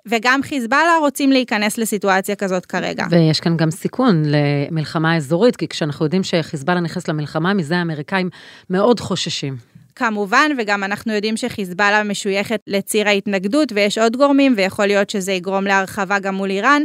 וגם 0.07 0.43
חיזבאללה 0.43 0.97
רוצים 1.01 1.33
להיכנס 1.33 1.79
לסיטואציה 1.79 2.37
כזאת 2.37 2.67
כרגע. 2.67 3.05
ויש 3.11 3.41
כאן 3.41 3.57
גם 3.57 3.71
סיכון 3.71 4.23
למלחמה 4.25 5.17
אזורית, 5.17 5.57
כי 5.57 5.69
כשאנחנו 5.69 6.05
יודעים 6.07 6.23
שחיזבאללה 6.25 6.81
נכנס 6.81 7.09
למלחמה, 7.09 7.55
מזה 7.55 7.77
האמריקאים 7.77 8.31
מאוד 8.71 9.01
חוששים. 9.01 9.57
כמובן, 9.95 10.51
וגם 10.59 10.85
אנחנו 10.85 11.13
יודעים 11.13 11.37
שחיזבאללה 11.37 12.05
משויכת 12.05 12.61
לציר 12.67 13.09
ההתנגדות, 13.09 13.73
ויש 13.73 13.99
עוד 13.99 14.17
גורמים, 14.17 14.55
ויכול 14.57 14.87
להיות 14.87 15.11
שזה 15.11 15.33
יגרום 15.33 15.65
להרחבה 15.65 16.19
גם 16.19 16.35
מול 16.35 16.51
איראן. 16.51 16.83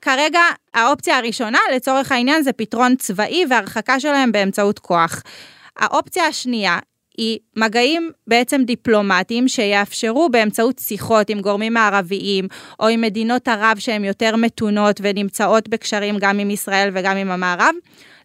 כרגע 0.00 0.40
האופציה 0.74 1.18
הראשונה 1.18 1.58
לצורך 1.76 2.12
העניין 2.12 2.42
זה 2.42 2.52
פתרון 2.52 2.96
צבאי 2.96 3.44
והרחקה 3.50 4.00
שלהם 4.00 4.32
באמצעות 4.32 4.78
כוח. 4.78 5.22
האופציה 5.76 6.26
השנייה 6.26 6.78
היא 7.16 7.38
מגעים 7.56 8.10
בעצם 8.26 8.62
דיפלומטיים 8.64 9.48
שיאפשרו 9.48 10.28
באמצעות 10.28 10.78
שיחות 10.78 11.30
עם 11.30 11.40
גורמים 11.40 11.74
מערביים 11.74 12.48
או 12.80 12.88
עם 12.88 13.00
מדינות 13.00 13.48
ערב 13.48 13.76
שהן 13.78 14.04
יותר 14.04 14.36
מתונות 14.36 15.00
ונמצאות 15.02 15.68
בקשרים 15.68 16.18
גם 16.18 16.38
עם 16.38 16.50
ישראל 16.50 16.90
וגם 16.92 17.16
עם 17.16 17.30
המערב, 17.30 17.74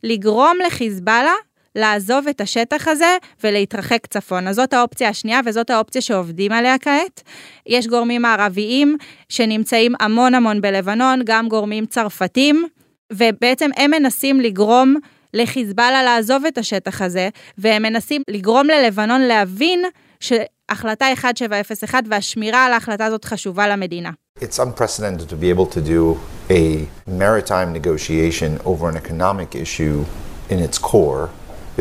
לגרום 0.04 0.58
לחיזבאללה 0.68 1.34
לעזוב 1.76 2.28
את 2.28 2.42
השטח 2.42 2.88
הזה 2.88 3.18
ולהתרחק 3.44 4.08
צפונה. 4.08 4.54
זאת 4.54 4.74
האופציה 4.74 5.10
השנייה 5.10 5.40
וזאת 5.46 5.70
האופציה 5.70 6.02
שעובדים 6.02 6.52
עליה 6.52 6.78
כעת. 6.78 7.22
יש 7.68 7.88
גורמים 7.88 8.22
מערביים 8.22 8.98
שנמצאים 9.30 9.94
המון 10.00 10.36
המון 10.36 10.62
בלבנון, 10.62 11.22
גם 11.26 11.48
גורמים 11.48 11.86
צרפתים, 11.86 12.68
ובעצם 13.14 13.70
הם 13.78 13.92
מנסים 13.92 14.40
לגרום 14.40 14.96
לחיזבאללה 15.34 16.04
לעזוב 16.04 16.46
את 16.46 16.58
השטח 16.58 17.02
הזה, 17.02 17.30
והם 17.58 17.82
מנסים 17.82 18.22
לגרום 18.28 18.68
ללבנון 18.68 19.22
להבין 19.22 19.84
שהחלטה 20.20 21.08
1701 21.08 22.04
והשמירה 22.10 22.66
על 22.66 22.74
ההחלטה 22.74 23.06
הזאת 23.06 23.26
חשובה 23.26 23.68
למדינה. 23.68 24.10
It's 24.40 24.60
unprecedented 24.60 25.30
to 25.30 25.36
be 25.36 25.50
able 25.50 25.68
to 25.76 25.82
do 25.82 26.18
a 26.50 26.88
maritime 27.08 27.72
negotiation 27.74 28.60
over 28.66 28.90
an 28.90 28.98
economic 28.98 29.56
issue 29.56 30.06
in 30.50 30.60
its 30.60 30.78
core 30.78 31.30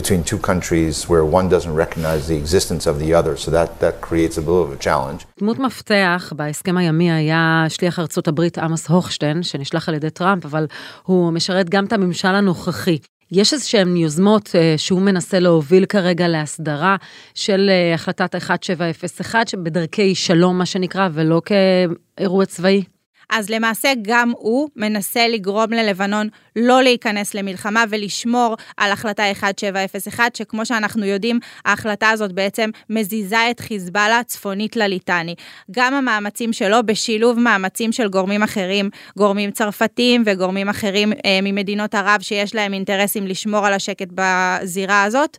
between 0.00 0.22
two 0.22 0.38
countries 0.50 1.08
where 1.10 1.24
one 1.38 1.48
doesn't 1.48 1.74
recognize 1.84 2.22
the 2.32 2.36
existence 2.42 2.84
of 2.86 2.98
the 3.02 3.10
other, 3.18 3.34
so 3.36 3.50
that, 3.50 3.68
that 3.84 3.94
creates 4.00 4.36
a 4.38 4.42
bit 4.42 4.60
of 4.66 4.72
a 4.72 4.76
challenge. 4.76 5.26
דמות 5.40 5.58
מפתח 5.58 6.32
בהסכם 6.36 6.76
הימי 6.76 7.12
היה 7.12 7.64
שליח 7.68 7.98
ארצות 7.98 8.28
הברית 8.28 8.58
עמוס 8.58 8.88
הוכשטיין, 8.88 9.42
שנשלח 9.42 9.88
על 9.88 9.94
ידי 9.94 10.10
טראמפ, 10.10 10.44
אבל 10.44 10.66
הוא 11.02 11.32
משרת 11.32 11.70
גם 11.70 11.84
את 11.84 11.92
הממשל 11.92 12.28
הנוכחי. 12.28 12.98
יש 13.32 13.52
איזה 13.52 13.68
שהן 13.68 13.96
יוזמות 13.96 14.50
אה, 14.54 14.74
שהוא 14.76 15.02
מנסה 15.02 15.38
להוביל 15.38 15.84
כרגע 15.84 16.28
להסדרה 16.28 16.96
של 17.34 17.70
אה, 17.70 17.94
החלטת 17.94 18.34
1701, 18.34 19.48
שבדרכי 19.48 20.14
שלום, 20.14 20.58
מה 20.58 20.66
שנקרא, 20.66 21.08
ולא 21.12 21.42
כאירוע 21.44 22.46
צבאי? 22.46 22.82
אז 23.30 23.50
למעשה 23.50 23.92
גם 24.02 24.32
הוא 24.36 24.68
מנסה 24.76 25.28
לגרום 25.28 25.72
ללבנון 25.72 26.28
לא 26.56 26.82
להיכנס 26.82 27.34
למלחמה 27.34 27.84
ולשמור 27.88 28.56
על 28.76 28.92
החלטה 28.92 29.28
1701, 29.28 30.36
שכמו 30.36 30.66
שאנחנו 30.66 31.04
יודעים, 31.04 31.38
ההחלטה 31.64 32.10
הזאת 32.10 32.32
בעצם 32.32 32.70
מזיזה 32.90 33.50
את 33.50 33.60
חיזבאללה 33.60 34.22
צפונית 34.26 34.76
לליטני. 34.76 35.34
גם 35.70 35.94
המאמצים 35.94 36.52
שלו 36.52 36.76
בשילוב 36.86 37.38
מאמצים 37.38 37.92
של 37.92 38.08
גורמים 38.08 38.42
אחרים, 38.42 38.90
גורמים 39.16 39.50
צרפתיים 39.50 40.22
וגורמים 40.26 40.68
אחרים 40.68 41.12
אה, 41.12 41.38
ממדינות 41.42 41.94
ערב 41.94 42.20
שיש 42.20 42.54
להם 42.54 42.74
אינטרסים 42.74 43.26
לשמור 43.26 43.66
על 43.66 43.72
השקט 43.72 44.08
בזירה 44.14 45.02
הזאת. 45.02 45.36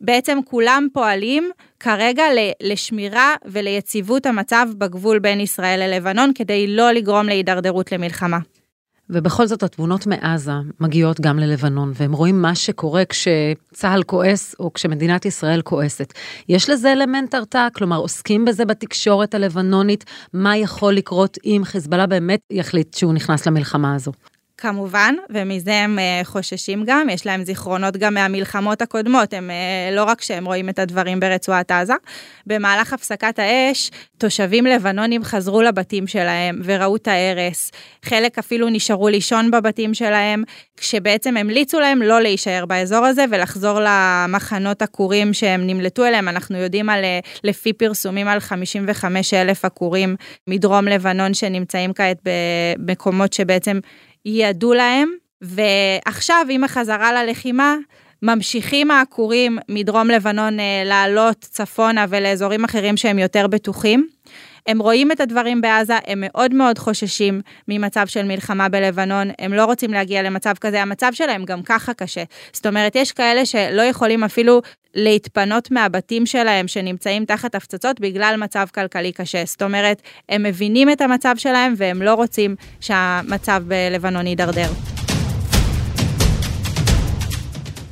בעצם 0.00 0.38
כולם 0.44 0.88
פועלים 0.92 1.50
כרגע 1.80 2.24
לשמירה 2.62 3.34
וליציבות 3.44 4.26
המצב 4.26 4.66
בגבול 4.78 5.18
בין 5.18 5.40
ישראל 5.40 5.80
ללבנון, 5.80 6.32
כדי 6.34 6.66
לא 6.66 6.92
לגרום 6.92 7.26
להידרדרות 7.26 7.92
למלחמה. 7.92 8.38
ובכל 9.10 9.46
זאת 9.46 9.62
התמונות 9.62 10.06
מעזה 10.06 10.52
מגיעות 10.80 11.20
גם 11.20 11.38
ללבנון, 11.38 11.92
והם 11.94 12.12
רואים 12.12 12.42
מה 12.42 12.54
שקורה 12.54 13.02
כשצה"ל 13.04 14.02
כועס 14.02 14.54
או 14.60 14.72
כשמדינת 14.72 15.24
ישראל 15.24 15.62
כועסת. 15.62 16.12
יש 16.48 16.70
לזה 16.70 16.92
אלמנט 16.92 17.34
הרתעה? 17.34 17.68
כלומר, 17.70 17.96
עוסקים 17.96 18.44
בזה 18.44 18.64
בתקשורת 18.64 19.34
הלבנונית, 19.34 20.04
מה 20.32 20.56
יכול 20.56 20.94
לקרות 20.94 21.38
אם 21.44 21.62
חיזבאללה 21.64 22.06
באמת 22.06 22.40
יחליט 22.50 22.94
שהוא 22.94 23.14
נכנס 23.14 23.46
למלחמה 23.46 23.94
הזו? 23.94 24.12
כמובן, 24.60 25.14
ומזה 25.30 25.74
הם 25.74 25.98
uh, 25.98 26.26
חוששים 26.26 26.84
גם, 26.86 27.08
יש 27.08 27.26
להם 27.26 27.44
זיכרונות 27.44 27.96
גם 27.96 28.14
מהמלחמות 28.14 28.82
הקודמות, 28.82 29.34
הם 29.34 29.50
uh, 29.50 29.94
לא 29.94 30.04
רק 30.04 30.22
שהם 30.22 30.44
רואים 30.44 30.68
את 30.68 30.78
הדברים 30.78 31.20
ברצועת 31.20 31.70
עזה. 31.70 31.94
במהלך 32.46 32.92
הפסקת 32.92 33.38
האש, 33.38 33.90
תושבים 34.18 34.66
לבנונים 34.66 35.24
חזרו 35.24 35.62
לבתים 35.62 36.06
שלהם 36.06 36.60
וראו 36.64 36.96
את 36.96 37.08
ההרס. 37.08 37.70
חלק 38.04 38.38
אפילו 38.38 38.68
נשארו 38.68 39.08
לישון 39.08 39.50
בבתים 39.50 39.94
שלהם, 39.94 40.42
כשבעצם 40.76 41.36
המליצו 41.36 41.80
להם 41.80 42.02
לא 42.02 42.20
להישאר 42.20 42.66
באזור 42.66 43.06
הזה 43.06 43.24
ולחזור 43.30 43.80
למחנות 43.84 44.82
עקורים 44.82 45.32
שהם 45.32 45.66
נמלטו 45.66 46.04
אליהם. 46.04 46.28
אנחנו 46.28 46.56
יודעים 46.56 46.90
על, 46.90 47.04
אה, 47.04 47.18
לפי 47.44 47.72
פרסומים 47.72 48.28
על 48.28 48.40
55 48.40 49.34
אלף 49.34 49.64
עקורים 49.64 50.16
מדרום 50.46 50.88
לבנון 50.88 51.34
שנמצאים 51.34 51.92
כעת 51.92 52.18
במקומות 52.78 53.32
שבעצם 53.32 53.80
ייעדו 54.24 54.74
להם, 54.74 55.10
ועכשיו 55.42 56.46
עם 56.50 56.64
החזרה 56.64 57.12
ללחימה, 57.12 57.76
ממשיכים 58.22 58.90
העקורים 58.90 59.58
מדרום 59.68 60.08
לבנון 60.08 60.60
אה, 60.60 60.82
לעלות 60.84 61.38
צפונה 61.40 62.06
ולאזורים 62.08 62.64
אחרים 62.64 62.96
שהם 62.96 63.18
יותר 63.18 63.46
בטוחים. 63.46 64.08
הם 64.66 64.78
רואים 64.78 65.12
את 65.12 65.20
הדברים 65.20 65.60
בעזה, 65.60 65.98
הם 66.06 66.24
מאוד 66.26 66.54
מאוד 66.54 66.78
חוששים 66.78 67.40
ממצב 67.68 68.06
של 68.06 68.22
מלחמה 68.22 68.68
בלבנון, 68.68 69.30
הם 69.38 69.52
לא 69.52 69.64
רוצים 69.64 69.92
להגיע 69.92 70.22
למצב 70.22 70.54
כזה, 70.60 70.82
המצב 70.82 71.10
שלהם 71.12 71.44
גם 71.44 71.62
ככה 71.62 71.94
קשה. 71.94 72.22
זאת 72.52 72.66
אומרת, 72.66 72.96
יש 72.96 73.12
כאלה 73.12 73.46
שלא 73.46 73.82
יכולים 73.82 74.24
אפילו 74.24 74.62
להתפנות 74.94 75.70
מהבתים 75.70 76.26
שלהם 76.26 76.68
שנמצאים 76.68 77.24
תחת 77.24 77.54
הפצצות 77.54 78.00
בגלל 78.00 78.34
מצב 78.38 78.66
כלכלי 78.74 79.12
קשה. 79.12 79.42
זאת 79.46 79.62
אומרת, 79.62 80.02
הם 80.28 80.42
מבינים 80.42 80.90
את 80.90 81.00
המצב 81.00 81.34
שלהם 81.38 81.74
והם 81.76 82.02
לא 82.02 82.14
רוצים 82.14 82.56
שהמצב 82.80 83.62
בלבנון 83.66 84.26
יידרדר. 84.26 84.99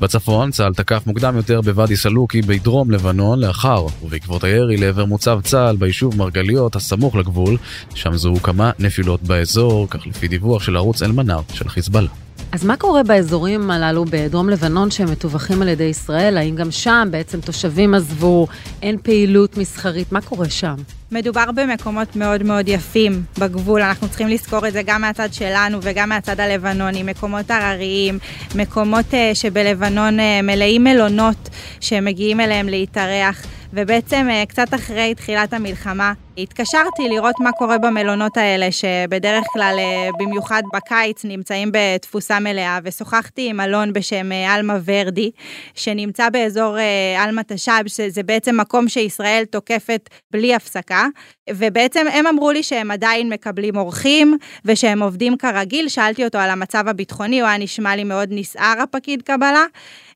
בצפון 0.01 0.51
צה"ל 0.51 0.75
תקף 0.75 1.03
מוקדם 1.07 1.37
יותר 1.37 1.61
בוואדי 1.61 1.97
סלוקי 1.97 2.43
בדרום 2.43 2.91
לבנון 2.91 3.41
לאחר 3.41 3.87
ובעקבות 4.03 4.45
הירי 4.45 4.77
לעבר 4.77 5.05
מוצב 5.05 5.41
צה"ל 5.45 5.77
ביישוב 5.77 6.17
מרגליות 6.17 6.77
הסמוך 6.77 7.17
לגבול, 7.17 7.57
שם 7.95 8.17
זוהו 8.17 8.43
כמה 8.43 8.71
נפילות 8.79 9.23
באזור, 9.23 9.87
כך 9.91 10.07
לפי 10.07 10.29
דיווח 10.29 10.63
של 10.63 10.77
ערוץ 10.77 11.03
אל-מנאר 11.03 11.41
של 11.53 11.69
חיזבאללה. 11.69 12.28
אז 12.53 12.65
מה 12.65 12.77
קורה 12.77 13.03
באזורים 13.03 13.71
הללו 13.71 14.05
בדרום 14.05 14.49
לבנון 14.49 14.91
שהם 14.91 15.11
מטווחים 15.13 15.63
על 15.63 15.69
ידי 15.69 15.85
ישראל? 15.85 16.37
האם 16.37 16.57
גם 16.57 16.71
שם 16.71 17.09
בעצם 17.11 17.41
תושבים 17.41 17.95
עזבו, 17.95 18.47
אין 18.83 18.97
פעילות 19.03 19.57
מסחרית? 19.57 20.13
מה 20.13 20.21
קורה 20.21 20.51
שם? 20.51 20.75
מדובר 21.13 21.45
במקומות 21.55 22.17
מאוד 22.17 22.43
מאוד 22.43 22.69
יפים 22.69 23.23
בגבול, 23.39 23.83
אנחנו 23.83 24.09
צריכים 24.09 24.29
לזכור 24.29 24.69
את 24.69 24.73
זה 24.73 24.83
גם 24.87 25.01
מהצד 25.01 25.29
שלנו 25.33 25.79
וגם 25.83 26.09
מהצד 26.09 26.41
הלבנוני, 26.41 27.03
מקומות 27.03 27.51
הרריים, 27.51 28.19
מקומות 28.55 29.07
uh, 29.11 29.35
שבלבנון 29.35 30.19
uh, 30.19 30.23
מלאים 30.43 30.85
מלונות 30.85 31.49
שמגיעים 31.81 32.41
אליהם 32.41 32.69
להתארח. 32.69 33.43
ובעצם 33.73 34.27
אה, 34.31 34.45
קצת 34.49 34.75
אחרי 34.75 35.15
תחילת 35.15 35.53
המלחמה 35.53 36.13
התקשרתי 36.39 37.09
לראות 37.09 37.35
מה 37.41 37.53
קורה 37.53 37.79
במלונות 37.79 38.37
האלה, 38.37 38.73
שבדרך 38.73 39.45
כלל, 39.53 39.77
אה, 39.79 40.09
במיוחד 40.19 40.63
בקיץ, 40.75 41.25
נמצאים 41.25 41.71
בתפוסה 41.73 42.41
מלאה, 42.41 42.79
ושוחחתי 42.85 43.51
עם 43.51 43.61
אלון 43.61 43.93
בשם 43.93 44.33
אה, 44.33 44.55
עלמה 44.55 44.79
ורדי, 44.85 45.31
שנמצא 45.75 46.29
באזור 46.29 46.77
עלמה 47.19 47.43
תש"ב, 47.43 47.83
שזה 47.87 48.23
בעצם 48.23 48.61
מקום 48.61 48.89
שישראל 48.89 49.45
תוקפת 49.45 50.09
בלי 50.31 50.55
הפסקה, 50.55 51.07
ובעצם 51.51 52.07
הם 52.13 52.27
אמרו 52.27 52.51
לי 52.51 52.63
שהם 52.63 52.91
עדיין 52.91 53.29
מקבלים 53.29 53.77
אורחים, 53.77 54.39
ושהם 54.65 55.03
עובדים 55.03 55.37
כרגיל, 55.37 55.89
שאלתי 55.89 56.25
אותו 56.25 56.39
על 56.39 56.51
המצב 56.51 56.89
הביטחוני, 56.89 57.41
הוא 57.41 57.49
היה 57.49 57.59
נשמע 57.59 57.97
לי 57.97 58.05
מאוד 58.05 58.29
נסער 58.33 58.83
הפקיד 58.83 59.23
קבלה. 59.23 59.65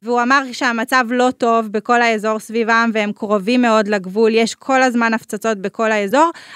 והוא 0.02 0.22
אמר 0.22 0.42
שהמצב 0.52 1.04
לא 1.10 1.30
טוב 1.38 1.66
בכל 1.68 2.02
האזור 2.02 2.38
סביבם 2.38 2.90
והם 2.94 3.12
קרובים 3.12 3.62
מאוד 3.62 3.88
לגבול, 3.88 4.34
יש 4.34 4.54
כל 4.54 4.82
הזמן 4.82 5.14
הפצצות 5.14 5.58
בכל 5.58 5.92
האזור, 5.92 6.11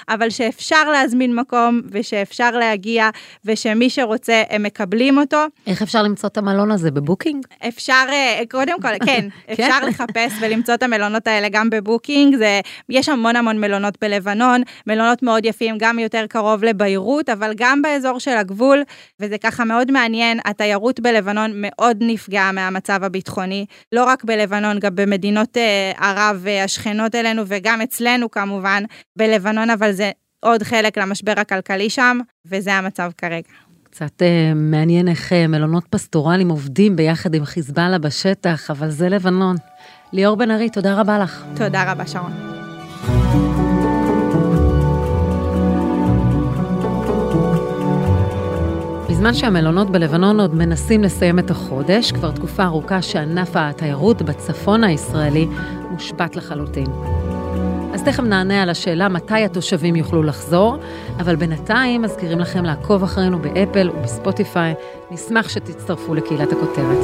אבל 0.09 0.29
שאפשר 0.29 0.89
להזמין 0.91 1.35
מקום 1.35 1.81
ושאפשר 1.91 2.51
להגיע 2.51 3.09
ושמי 3.45 3.89
שרוצה 3.89 4.43
הם 4.49 4.63
מקבלים 4.63 5.17
אותו. 5.17 5.37
איך 5.67 5.81
אפשר 5.81 6.03
למצוא 6.03 6.29
את 6.29 6.37
המלון 6.37 6.71
הזה 6.71 6.91
בבוקינג? 6.91 7.45
אפשר, 7.67 8.05
אה, 8.09 8.41
קודם 8.51 8.81
כל, 8.81 9.05
כן, 9.05 9.27
אפשר 9.51 9.79
כן. 9.81 9.87
לחפש 9.87 10.33
ולמצוא 10.41 10.73
את 10.73 10.83
המלונות 10.83 11.27
האלה 11.27 11.49
גם 11.49 11.69
בבוקינג, 11.69 12.35
זה, 12.35 12.61
יש 12.89 13.09
המון 13.09 13.35
המון 13.35 13.59
מלונות 13.61 13.97
בלבנון, 14.01 14.61
מלונות 14.87 15.23
מאוד 15.23 15.45
יפים, 15.45 15.75
גם 15.79 15.99
יותר 15.99 16.25
קרוב 16.29 16.63
לביירות, 16.63 17.29
אבל 17.29 17.53
גם 17.57 17.81
באזור 17.81 18.19
של 18.19 18.37
הגבול, 18.37 18.83
וזה 19.19 19.37
ככה 19.37 19.65
מאוד 19.65 19.91
מעניין, 19.91 20.39
התיירות 20.45 20.99
בלבנון 20.99 21.51
מאוד 21.55 21.97
נפגעה 22.01 22.51
מהמצב 22.51 23.03
הביטחוני. 23.03 23.27
הביטחוני, 23.27 23.65
לא 23.91 24.05
רק 24.05 24.23
בלבנון, 24.23 24.79
גם 24.79 24.95
במדינות 24.95 25.57
אה, 25.57 25.91
ערב 25.97 26.43
אה, 26.47 26.63
השכנות 26.63 27.15
אלינו 27.15 27.43
וגם 27.47 27.81
אצלנו 27.81 28.31
כמובן, 28.31 28.83
בלבנון, 29.15 29.46
אבל 29.73 29.91
זה 29.91 30.11
עוד 30.39 30.63
חלק 30.63 30.97
למשבר 30.97 31.33
הכלכלי 31.37 31.89
שם, 31.89 32.19
וזה 32.45 32.73
המצב 32.73 33.11
כרגע. 33.17 33.47
קצת 33.83 34.21
uh, 34.21 34.55
מעניין 34.55 35.07
איך 35.07 35.31
uh, 35.31 35.47
מלונות 35.47 35.85
פסטורליים 35.89 36.49
עובדים 36.49 36.95
ביחד 36.95 37.33
עם 37.33 37.45
חיזבאללה 37.45 37.97
בשטח, 37.97 38.71
אבל 38.71 38.89
זה 38.89 39.09
לבנון. 39.09 39.55
ליאור 40.13 40.35
בן 40.37 40.51
ארי, 40.51 40.69
תודה 40.69 40.99
רבה 40.99 41.19
לך. 41.19 41.43
תודה 41.55 41.91
רבה, 41.91 42.07
שרון. 42.07 42.31
בזמן 49.09 49.33
שהמלונות 49.33 49.89
בלבנון 49.89 50.39
עוד 50.39 50.55
מנסים 50.55 51.03
לסיים 51.03 51.39
את 51.39 51.51
החודש, 51.51 52.11
כבר 52.11 52.31
תקופה 52.31 52.63
ארוכה 52.63 53.01
שענף 53.01 53.49
התיירות 53.55 54.21
בצפון 54.21 54.83
הישראלי 54.83 55.47
מושבת 55.91 56.35
לחלוטין. 56.35 57.16
אז 57.97 58.03
תכף 58.03 58.23
נענה 58.23 58.63
על 58.63 58.69
השאלה 58.69 59.09
מתי 59.09 59.43
התושבים 59.43 59.95
יוכלו 59.95 60.23
לחזור, 60.23 60.77
אבל 61.19 61.35
בינתיים 61.35 62.01
מזכירים 62.01 62.39
לכם 62.39 62.63
לעקוב 62.63 63.03
אחרינו 63.03 63.39
באפל 63.39 63.89
ובספוטיפיי. 63.89 64.73
נשמח 65.11 65.49
שתצטרפו 65.49 66.13
לקהילת 66.13 66.51
הכותרת. 66.51 66.97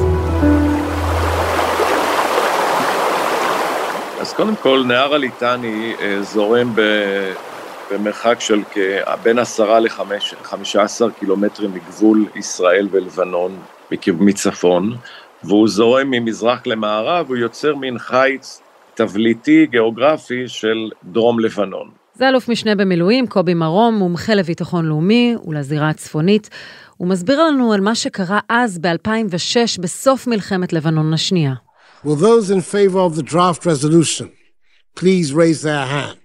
אז 4.20 4.32
קודם 4.32 4.56
כל, 4.56 4.82
נהר 4.86 5.14
הליטני 5.14 5.94
אה, 6.00 6.22
זורם 6.22 6.72
ב... 6.74 6.80
במרחק 7.92 8.40
של 8.40 8.62
בין 9.22 9.38
עשרה 9.38 9.80
לחמש 9.80 10.76
עשר 10.76 11.10
קילומטרים 11.10 11.74
מגבול 11.74 12.26
ישראל 12.34 12.88
ולבנון 12.90 13.58
מצפון, 14.06 14.96
והוא 15.44 15.68
זורם 15.68 16.10
ממזרח 16.10 16.66
למערב, 16.66 17.28
הוא 17.28 17.36
יוצר 17.36 17.74
מין 17.74 17.98
חיץ 17.98 18.60
תבליטי 18.94 19.66
גיאוגרפי 19.66 20.48
של 20.48 20.90
דרום 21.04 21.40
לבנון. 21.40 21.90
זה 22.14 22.28
אלוף 22.28 22.48
משנה 22.48 22.74
במילואים, 22.74 23.26
קובי 23.26 23.54
מרום, 23.54 23.94
מומחה 23.94 24.34
לביטחון 24.34 24.84
לאומי 24.84 25.34
ולזירה 25.46 25.88
הצפונית. 25.88 26.50
הוא 26.96 27.08
מסביר 27.08 27.42
לנו 27.42 27.72
על 27.72 27.80
מה 27.80 27.94
שקרה 27.94 28.40
אז 28.48 28.78
ב-2006, 28.78 29.80
בסוף 29.80 30.26
מלחמת 30.26 30.72
לבנון 30.72 31.14
השנייה. 31.14 31.54
Will 32.04 32.16
those 32.16 32.50
in 32.50 32.60
favor 32.60 32.98
of 32.98 33.16
the 33.16 33.22
draft 33.22 33.64
resolution 33.66 34.28
please 35.00 35.32
raise 35.32 35.62
their 35.62 35.86
hand? 35.86 36.18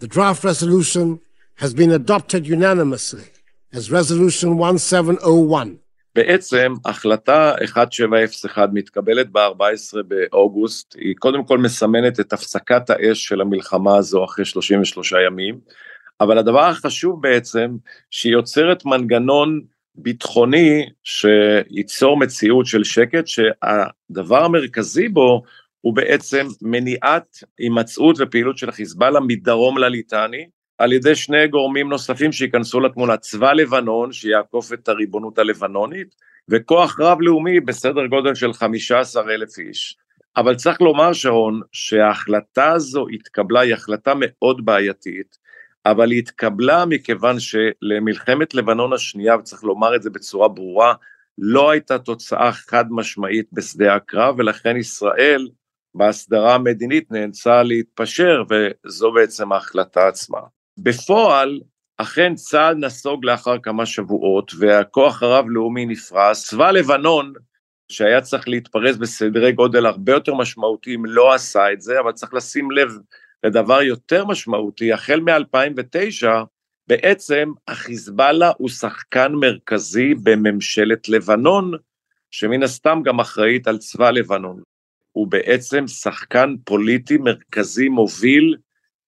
The 0.00 0.08
draft 0.08 0.44
resolution 0.44 1.20
has 1.62 1.72
been 1.74 1.92
adopted 1.92 2.46
unanimously 2.46 3.26
as 3.72 3.90
resolution 3.90 4.56
1701. 4.56 5.78
בעצם 6.14 6.72
החלטה 6.84 7.54
1701 7.60 8.68
מתקבלת 8.72 9.30
ב-14 9.32 10.02
באוגוסט, 10.08 10.96
היא 10.98 11.14
קודם 11.18 11.44
כל 11.44 11.58
מסמנת 11.58 12.20
את 12.20 12.32
הפסקת 12.32 12.90
האש 12.90 13.24
של 13.24 13.40
המלחמה 13.40 13.96
הזו 13.96 14.24
אחרי 14.24 14.44
33 14.44 15.12
ימים, 15.26 15.60
אבל 16.20 16.38
הדבר 16.38 16.64
החשוב 16.64 17.22
בעצם, 17.22 17.76
שהיא 18.10 18.32
יוצרת 18.32 18.84
מנגנון 18.84 19.60
ביטחוני 19.94 20.88
שייצור 21.04 22.16
מציאות 22.16 22.66
של 22.66 22.84
שקט, 22.84 23.26
שהדבר 23.26 24.44
המרכזי 24.44 25.08
בו 25.08 25.42
הוא 25.80 25.94
בעצם 25.96 26.46
מניעת 26.62 27.36
הימצאות 27.58 28.16
ופעילות 28.20 28.58
של 28.58 28.68
החיזבאללה 28.68 29.20
מדרום 29.20 29.78
לליטני, 29.78 30.48
על 30.80 30.92
ידי 30.92 31.14
שני 31.14 31.48
גורמים 31.48 31.88
נוספים 31.88 32.32
שייכנסו 32.32 32.80
לתמונה, 32.80 33.16
צבא 33.16 33.52
לבנון 33.52 34.12
שיעקוף 34.12 34.72
את 34.72 34.88
הריבונות 34.88 35.38
הלבנונית, 35.38 36.14
וכוח 36.48 37.00
רב-לאומי 37.00 37.60
בסדר 37.60 38.06
גודל 38.06 38.34
של 38.34 38.52
15 38.52 39.22
אלף 39.34 39.58
איש. 39.58 39.96
אבל 40.36 40.54
צריך 40.54 40.80
לומר, 40.80 41.12
שרון, 41.12 41.60
שההחלטה 41.72 42.72
הזו 42.72 43.06
התקבלה, 43.08 43.60
היא 43.60 43.74
החלטה 43.74 44.12
מאוד 44.16 44.64
בעייתית, 44.64 45.38
אבל 45.86 46.10
היא 46.10 46.18
התקבלה 46.18 46.84
מכיוון 46.86 47.36
שלמלחמת 47.40 48.54
לבנון 48.54 48.92
השנייה, 48.92 49.36
וצריך 49.36 49.64
לומר 49.64 49.96
את 49.96 50.02
זה 50.02 50.10
בצורה 50.10 50.48
ברורה, 50.48 50.94
לא 51.38 51.70
הייתה 51.70 51.98
תוצאה 51.98 52.52
חד 52.52 52.84
משמעית 52.90 53.46
בשדה 53.52 53.94
הקרב, 53.94 54.34
ולכן 54.38 54.76
ישראל 54.76 55.48
בהסדרה 55.94 56.54
המדינית 56.54 57.10
נאלצה 57.10 57.62
להתפשר, 57.62 58.42
וזו 58.50 59.12
בעצם 59.12 59.52
ההחלטה 59.52 60.08
עצמה. 60.08 60.40
בפועל, 60.78 61.60
אכן 61.96 62.34
צה"ל 62.34 62.74
נסוג 62.74 63.24
לאחר 63.24 63.58
כמה 63.58 63.86
שבועות, 63.86 64.52
והכוח 64.58 65.22
הרב-לאומי 65.22 65.86
נפרס. 65.86 66.48
צבא 66.48 66.70
לבנון, 66.70 67.32
שהיה 67.88 68.20
צריך 68.20 68.48
להתפרס 68.48 68.96
בסדרי 68.96 69.52
גודל 69.52 69.86
הרבה 69.86 70.12
יותר 70.12 70.34
משמעותיים, 70.34 71.04
לא 71.04 71.34
עשה 71.34 71.72
את 71.72 71.80
זה, 71.80 72.00
אבל 72.00 72.12
צריך 72.12 72.34
לשים 72.34 72.70
לב 72.70 72.98
לדבר 73.44 73.82
יותר 73.82 74.24
משמעותי, 74.24 74.92
החל 74.92 75.20
מ-2009, 75.20 76.26
בעצם 76.86 77.52
החיזבאללה 77.68 78.52
הוא 78.58 78.68
שחקן 78.68 79.32
מרכזי 79.32 80.14
בממשלת 80.14 81.08
לבנון, 81.08 81.72
שמן 82.30 82.62
הסתם 82.62 83.00
גם 83.04 83.20
אחראית 83.20 83.66
על 83.66 83.78
צבא 83.78 84.10
לבנון. 84.10 84.62
הוא 85.12 85.26
בעצם 85.26 85.86
שחקן 85.86 86.54
פוליטי 86.64 87.16
מרכזי 87.16 87.88
מוביל 87.88 88.56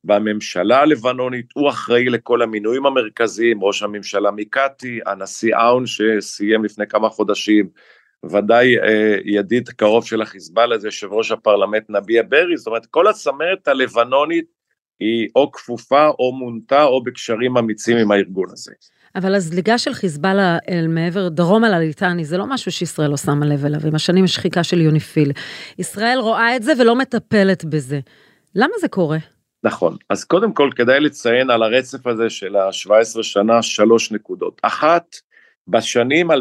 בממשלה 0.04 0.78
הלבנונית, 0.78 1.46
הוא 1.54 1.68
אחראי 1.68 2.08
לכל 2.08 2.42
המינויים 2.42 2.86
המרכזיים, 2.86 3.64
ראש 3.64 3.82
הממשלה 3.82 4.30
מיקטי, 4.30 5.00
הנשיא 5.06 5.56
אאון 5.56 5.84
שסיים 5.86 6.64
לפני 6.64 6.86
כמה 6.86 7.08
חודשים, 7.08 7.68
ודאי 8.30 8.78
אה, 8.78 9.16
ידיד 9.24 9.68
קרוב 9.68 10.06
של 10.06 10.22
החיזבאללה 10.22 10.78
זה 10.78 10.88
יושב 10.88 11.12
ראש 11.12 11.32
הפרלמנט 11.32 11.84
נביע 11.88 12.22
ברי, 12.28 12.56
זאת 12.56 12.66
אומרת 12.66 12.86
כל 12.86 13.06
הצמרת 13.06 13.68
הלבנונית 13.68 14.46
היא 15.00 15.28
או 15.36 15.52
כפופה 15.52 16.08
או 16.18 16.32
מונתה 16.32 16.84
או 16.84 17.04
בקשרים 17.04 17.56
אמיצים 17.56 17.96
עם 17.96 18.10
הארגון 18.10 18.46
הזה. 18.52 18.72
אבל 19.16 19.34
הזליגה 19.34 19.78
של 19.78 19.92
חיזבאללה 19.92 20.58
אל 20.68 20.86
מעבר 20.88 21.28
דרום 21.28 21.64
על 21.64 21.74
הליטני 21.74 22.24
זה 22.24 22.38
לא 22.38 22.46
משהו 22.46 22.72
שישראל 22.72 23.10
לא 23.10 23.16
שמה 23.16 23.46
לב 23.46 23.64
אליו, 23.64 23.80
עם 23.86 23.94
השנים 23.94 24.24
יש 24.24 24.34
שחיקה 24.34 24.64
של 24.64 24.80
יוניפיל. 24.80 25.32
ישראל 25.78 26.18
רואה 26.18 26.56
את 26.56 26.62
זה 26.62 26.72
ולא 26.78 26.96
מטפלת 26.96 27.64
בזה. 27.64 28.00
למה 28.54 28.72
זה 28.80 28.88
קורה? 28.88 29.18
נכון, 29.64 29.96
אז 30.08 30.24
קודם 30.24 30.52
כל 30.52 30.70
כדאי 30.76 31.00
לציין 31.00 31.50
על 31.50 31.62
הרצף 31.62 32.06
הזה 32.06 32.30
של 32.30 32.56
ה-17 32.56 33.22
שנה 33.22 33.62
שלוש 33.62 34.12
נקודות. 34.12 34.60
אחת, 34.62 35.16
בשנים 35.68 36.30
2007-2010 36.30 36.34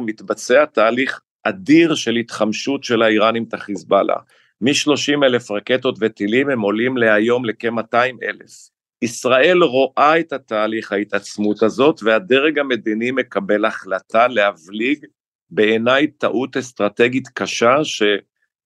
מתבצע 0.00 0.64
תהליך 0.64 1.20
אדיר 1.42 1.94
של 1.94 2.16
התחמשות 2.16 2.84
של 2.84 3.02
האיראנים 3.02 3.44
את 3.48 3.54
החיזבאללה. 3.54 4.16
מ-30 4.60 5.24
אלף 5.24 5.50
רקטות 5.50 5.96
וטילים 6.00 6.50
הם 6.50 6.60
עולים 6.60 6.96
להיום 6.96 7.44
לכ-200 7.44 7.96
אלף. 8.22 8.70
ישראל 9.02 9.62
רואה 9.62 10.20
את 10.20 10.32
התהליך 10.32 10.92
ההתעצמות 10.92 11.62
הזאת 11.62 12.00
והדרג 12.02 12.58
המדיני 12.58 13.10
מקבל 13.10 13.64
החלטה 13.64 14.28
להבליג 14.28 15.06
בעיניי 15.50 16.06
טעות 16.06 16.56
אסטרטגית 16.56 17.28
קשה 17.28 17.84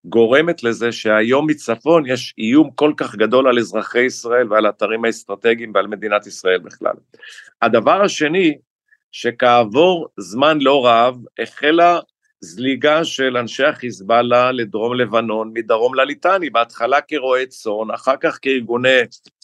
שגורמת 0.05 0.63
לזה 0.63 0.93
שהיום 0.93 1.47
מצפון 1.47 2.07
יש 2.07 2.35
איום 2.39 2.71
כל 2.75 2.93
כך 2.97 3.15
גדול 3.15 3.49
על 3.49 3.59
אזרחי 3.59 4.01
ישראל 4.01 4.53
ועל 4.53 4.67
האתרים 4.67 5.05
האסטרטגיים 5.05 5.73
ועל 5.75 5.87
מדינת 5.87 6.27
ישראל 6.27 6.59
בכלל. 6.59 6.95
הדבר 7.63 8.03
השני, 8.03 8.59
שכעבור 9.13 10.09
זמן 10.17 10.59
לא 10.61 10.87
רב 10.87 11.19
החלה 11.39 12.01
זליגה 12.41 13.05
של 13.05 13.37
אנשי 13.37 13.65
החיזבאללה 13.65 14.53
לדרום 14.53 14.95
לבנון, 14.95 15.51
מדרום 15.55 15.95
לליטני, 15.95 16.51
בהתחלה 16.51 17.01
כרועי 17.01 17.47
צאן, 17.47 17.91
אחר 17.95 18.15
כך 18.21 18.39
כארגוני 18.43 18.99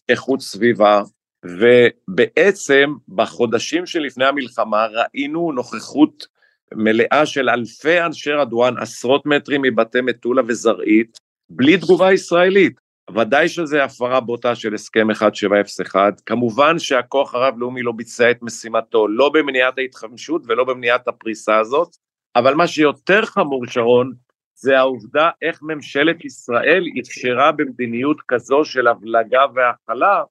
איכות 0.08 0.40
סביבה, 0.40 1.02
ובעצם 1.44 2.94
בחודשים 3.08 3.86
שלפני 3.86 4.24
המלחמה 4.24 4.86
ראינו 4.86 5.52
נוכחות 5.52 6.26
מלאה 6.74 7.26
של 7.26 7.48
אלפי 7.48 8.00
אנשי 8.00 8.32
רדואן, 8.32 8.78
עשרות 8.78 9.26
מטרים 9.26 9.62
מבתי 9.62 10.00
מטולה 10.00 10.42
וזרעית, 10.48 11.18
בלי 11.50 11.76
תגובה 11.76 12.12
ישראלית. 12.12 12.80
ודאי 13.14 13.48
שזה 13.48 13.84
הפרה 13.84 14.20
בוטה 14.20 14.54
של 14.54 14.74
הסכם 14.74 15.10
1701, 15.10 16.20
כמובן 16.26 16.78
שהכוח 16.78 17.34
הרב-לאומי 17.34 17.82
לא 17.82 17.92
ביצע 17.92 18.30
את 18.30 18.42
משימתו, 18.42 19.08
לא 19.08 19.28
במניעת 19.28 19.78
ההתחמשות 19.78 20.42
ולא 20.46 20.64
במניעת 20.64 21.08
הפריסה 21.08 21.58
הזאת, 21.58 21.88
אבל 22.36 22.54
מה 22.54 22.66
שיותר 22.66 23.26
חמור, 23.26 23.66
שרון, 23.66 24.12
זה 24.54 24.78
העובדה 24.78 25.30
איך 25.42 25.58
ממשלת 25.62 26.24
ישראל 26.24 26.84
אפשרה 27.00 27.52
במדיניות 27.52 28.20
כזו 28.28 28.64
של 28.64 28.86
הבלגה 28.86 29.42
והכלה 29.54 30.22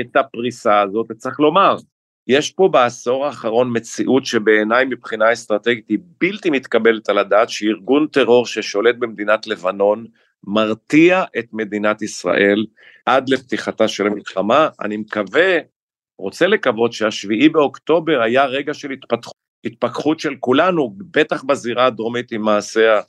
את 0.00 0.16
הפריסה 0.16 0.80
הזאת, 0.80 1.06
וצריך 1.10 1.40
לומר, 1.40 1.76
יש 2.26 2.50
פה 2.50 2.68
בעשור 2.68 3.26
האחרון 3.26 3.76
מציאות 3.76 4.26
שבעיניי 4.26 4.84
מבחינה 4.84 5.32
אסטרטגית 5.32 5.88
היא 5.88 5.98
בלתי 6.18 6.50
מתקבלת 6.50 7.08
על 7.08 7.18
הדעת, 7.18 7.50
שארגון 7.50 8.06
טרור 8.06 8.46
ששולט 8.46 8.96
במדינת 8.98 9.46
לבנון 9.46 10.06
מרתיע 10.44 11.24
את 11.38 11.46
מדינת 11.52 12.02
ישראל 12.02 12.66
עד 13.06 13.28
לפתיחתה 13.28 13.88
של 13.88 14.06
המלחמה. 14.06 14.68
אני 14.80 14.96
מקווה, 14.96 15.58
רוצה 16.18 16.46
לקוות 16.46 16.92
שהשביעי 16.92 17.48
באוקטובר 17.48 18.22
היה 18.22 18.44
רגע 18.44 18.74
של 18.74 18.90
התפתחות, 18.90 19.34
התפכחות 19.64 20.20
של 20.20 20.34
כולנו, 20.40 20.96
בטח 21.10 21.42
בזירה 21.42 21.86
הדרומית 21.86 22.32
עם 22.32 22.42
מעשה 22.42 23.00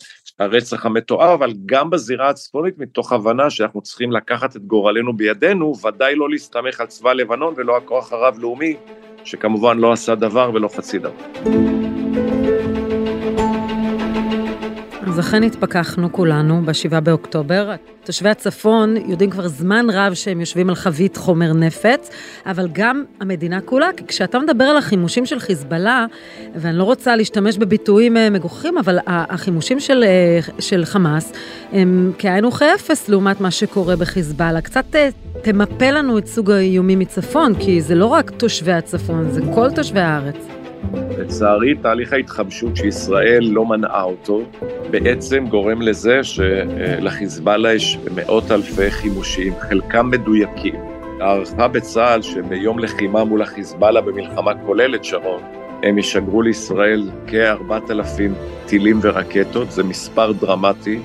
הרצח 0.41 0.85
המתואר, 0.85 1.33
אבל 1.33 1.53
גם 1.65 1.89
בזירה 1.89 2.29
הצפונית 2.29 2.77
מתוך 2.77 3.13
הבנה 3.13 3.49
שאנחנו 3.49 3.81
צריכים 3.81 4.11
לקחת 4.11 4.55
את 4.55 4.65
גורלנו 4.65 5.13
בידינו, 5.13 5.73
ודאי 5.85 6.15
לא 6.15 6.29
להסתמך 6.29 6.81
על 6.81 6.87
צבא 6.87 7.13
לבנון 7.13 7.53
ולא 7.57 7.77
הכוח 7.77 8.13
הרב-לאומי, 8.13 8.75
שכמובן 9.23 9.77
לא 9.77 9.91
עשה 9.91 10.15
דבר 10.15 10.51
ולא 10.53 10.67
חצי 10.67 10.99
דבר. 10.99 11.70
אז 15.11 15.19
אכן 15.19 15.43
התפכחנו 15.43 16.11
כולנו 16.11 16.61
ב-7 16.65 16.99
באוקטובר. 16.99 17.71
תושבי 18.03 18.29
הצפון 18.29 18.95
יודעים 18.97 19.29
כבר 19.29 19.47
זמן 19.47 19.85
רב 19.89 20.13
שהם 20.13 20.39
יושבים 20.39 20.69
על 20.69 20.75
חבית 20.75 21.17
חומר 21.17 21.53
נפץ, 21.53 22.09
אבל 22.45 22.67
גם 22.71 23.03
המדינה 23.19 23.61
כולה, 23.61 23.89
כי 23.97 24.07
כשאתה 24.07 24.39
מדבר 24.39 24.63
על 24.63 24.77
החימושים 24.77 25.25
של 25.25 25.39
חיזבאללה, 25.39 26.05
ואני 26.55 26.77
לא 26.77 26.83
רוצה 26.83 27.15
להשתמש 27.15 27.57
בביטויים 27.57 28.17
אה, 28.17 28.29
מגוחכים, 28.29 28.77
אבל 28.77 28.99
החימושים 29.07 29.79
של, 29.79 30.03
אה, 30.03 30.39
של 30.59 30.85
חמאס 30.85 31.33
הם 31.71 32.11
כאין 32.17 32.45
וכאפס 32.45 33.09
לעומת 33.09 33.41
מה 33.41 33.51
שקורה 33.51 33.95
בחיזבאללה. 33.95 34.61
קצת 34.61 34.95
אה, 34.95 35.09
תמפה 35.41 35.91
לנו 35.91 36.17
את 36.17 36.27
סוג 36.27 36.51
האיומים 36.51 36.99
מצפון, 36.99 37.53
כי 37.59 37.81
זה 37.81 37.95
לא 37.95 38.05
רק 38.05 38.29
תושבי 38.29 38.73
הצפון, 38.73 39.31
זה 39.31 39.41
כל 39.55 39.71
תושבי 39.71 39.99
הארץ. 39.99 40.60
לצערי, 41.17 41.75
תהליך 41.75 42.13
ההתחמשות 42.13 42.75
שישראל 42.75 43.43
לא 43.43 43.65
מנעה 43.65 44.03
אותו, 44.03 44.41
בעצם 44.91 45.45
גורם 45.47 45.81
לזה 45.81 46.19
שלחיזבאללה 46.23 47.73
יש 47.73 47.97
מאות 48.15 48.51
אלפי 48.51 48.91
חימושים, 48.91 49.53
חלקם 49.59 50.09
מדויקים. 50.09 50.75
הערכה 51.19 51.67
בצה"ל 51.67 52.21
שביום 52.21 52.79
לחימה 52.79 53.23
מול 53.23 53.41
החיזבאללה 53.41 54.01
במלחמה 54.01 54.51
כוללת, 54.65 55.05
שרון, 55.05 55.43
הם 55.83 55.97
ישגרו 55.97 56.41
לישראל 56.41 57.09
כ-4,000 57.27 58.21
טילים 58.67 58.99
ורקטות, 59.01 59.71
זה 59.71 59.83
מספר 59.83 60.31
דרמטי. 60.31 60.99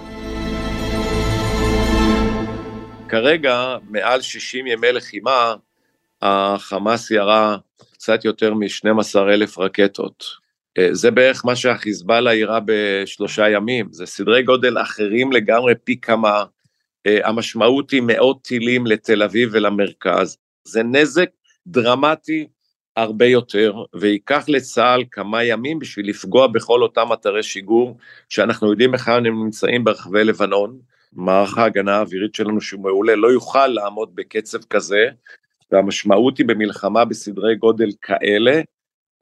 כרגע, 3.09 3.77
מעל 3.91 4.21
60 4.21 4.67
ימי 4.67 4.93
לחימה, 4.93 5.55
החמאס 6.23 7.11
ירה 7.11 7.57
קצת 8.07 8.25
יותר 8.25 8.55
מ-12 8.55 9.19
אלף 9.19 9.59
רקטות. 9.59 10.25
אה, 10.79 10.89
זה 10.93 11.11
בערך 11.11 11.45
מה 11.45 11.57
שהחיזבאללה 11.57 12.35
יירה 12.35 12.61
בשלושה 12.65 13.49
ימים, 13.49 13.89
זה 13.91 14.07
סדרי 14.07 14.43
גודל 14.43 14.83
אחרים 14.83 15.33
לגמרי 15.33 15.75
פי 15.85 16.01
כמה. 16.01 16.45
אה, 17.07 17.29
המשמעות 17.29 17.91
היא 17.91 18.03
מאות 18.07 18.43
טילים 18.43 18.87
לתל 18.87 19.23
אביב 19.23 19.49
ולמרכז. 19.53 20.39
זה 20.65 20.83
נזק 20.83 21.29
דרמטי 21.67 22.47
הרבה 22.97 23.27
יותר, 23.27 23.75
וייקח 23.95 24.45
לצה"ל 24.49 25.05
כמה 25.11 25.45
ימים 25.45 25.79
בשביל 25.79 26.09
לפגוע 26.09 26.47
בכל 26.47 26.83
אותם 26.83 27.13
אתרי 27.13 27.43
שיגור, 27.43 27.99
שאנחנו 28.29 28.71
יודעים 28.71 28.93
היכן 28.93 29.27
הם 29.27 29.45
נמצאים 29.45 29.85
ברחבי 29.85 30.25
לבנון. 30.25 30.79
מערך 31.13 31.59
ההגנה 31.59 31.97
האווירית 31.97 32.35
שלנו 32.35 32.61
שהוא 32.61 32.83
מעולה 32.83 33.17
לא 33.17 33.29
יוכל 33.29 33.67
לעמוד 33.67 34.11
בקצב 34.15 34.59
כזה, 34.71 35.09
והמשמעות 35.71 36.39
היא 36.39 36.47
במלחמה 36.47 37.05
בסדרי 37.05 37.57
גודל 37.57 37.89
כאלה, 38.03 38.61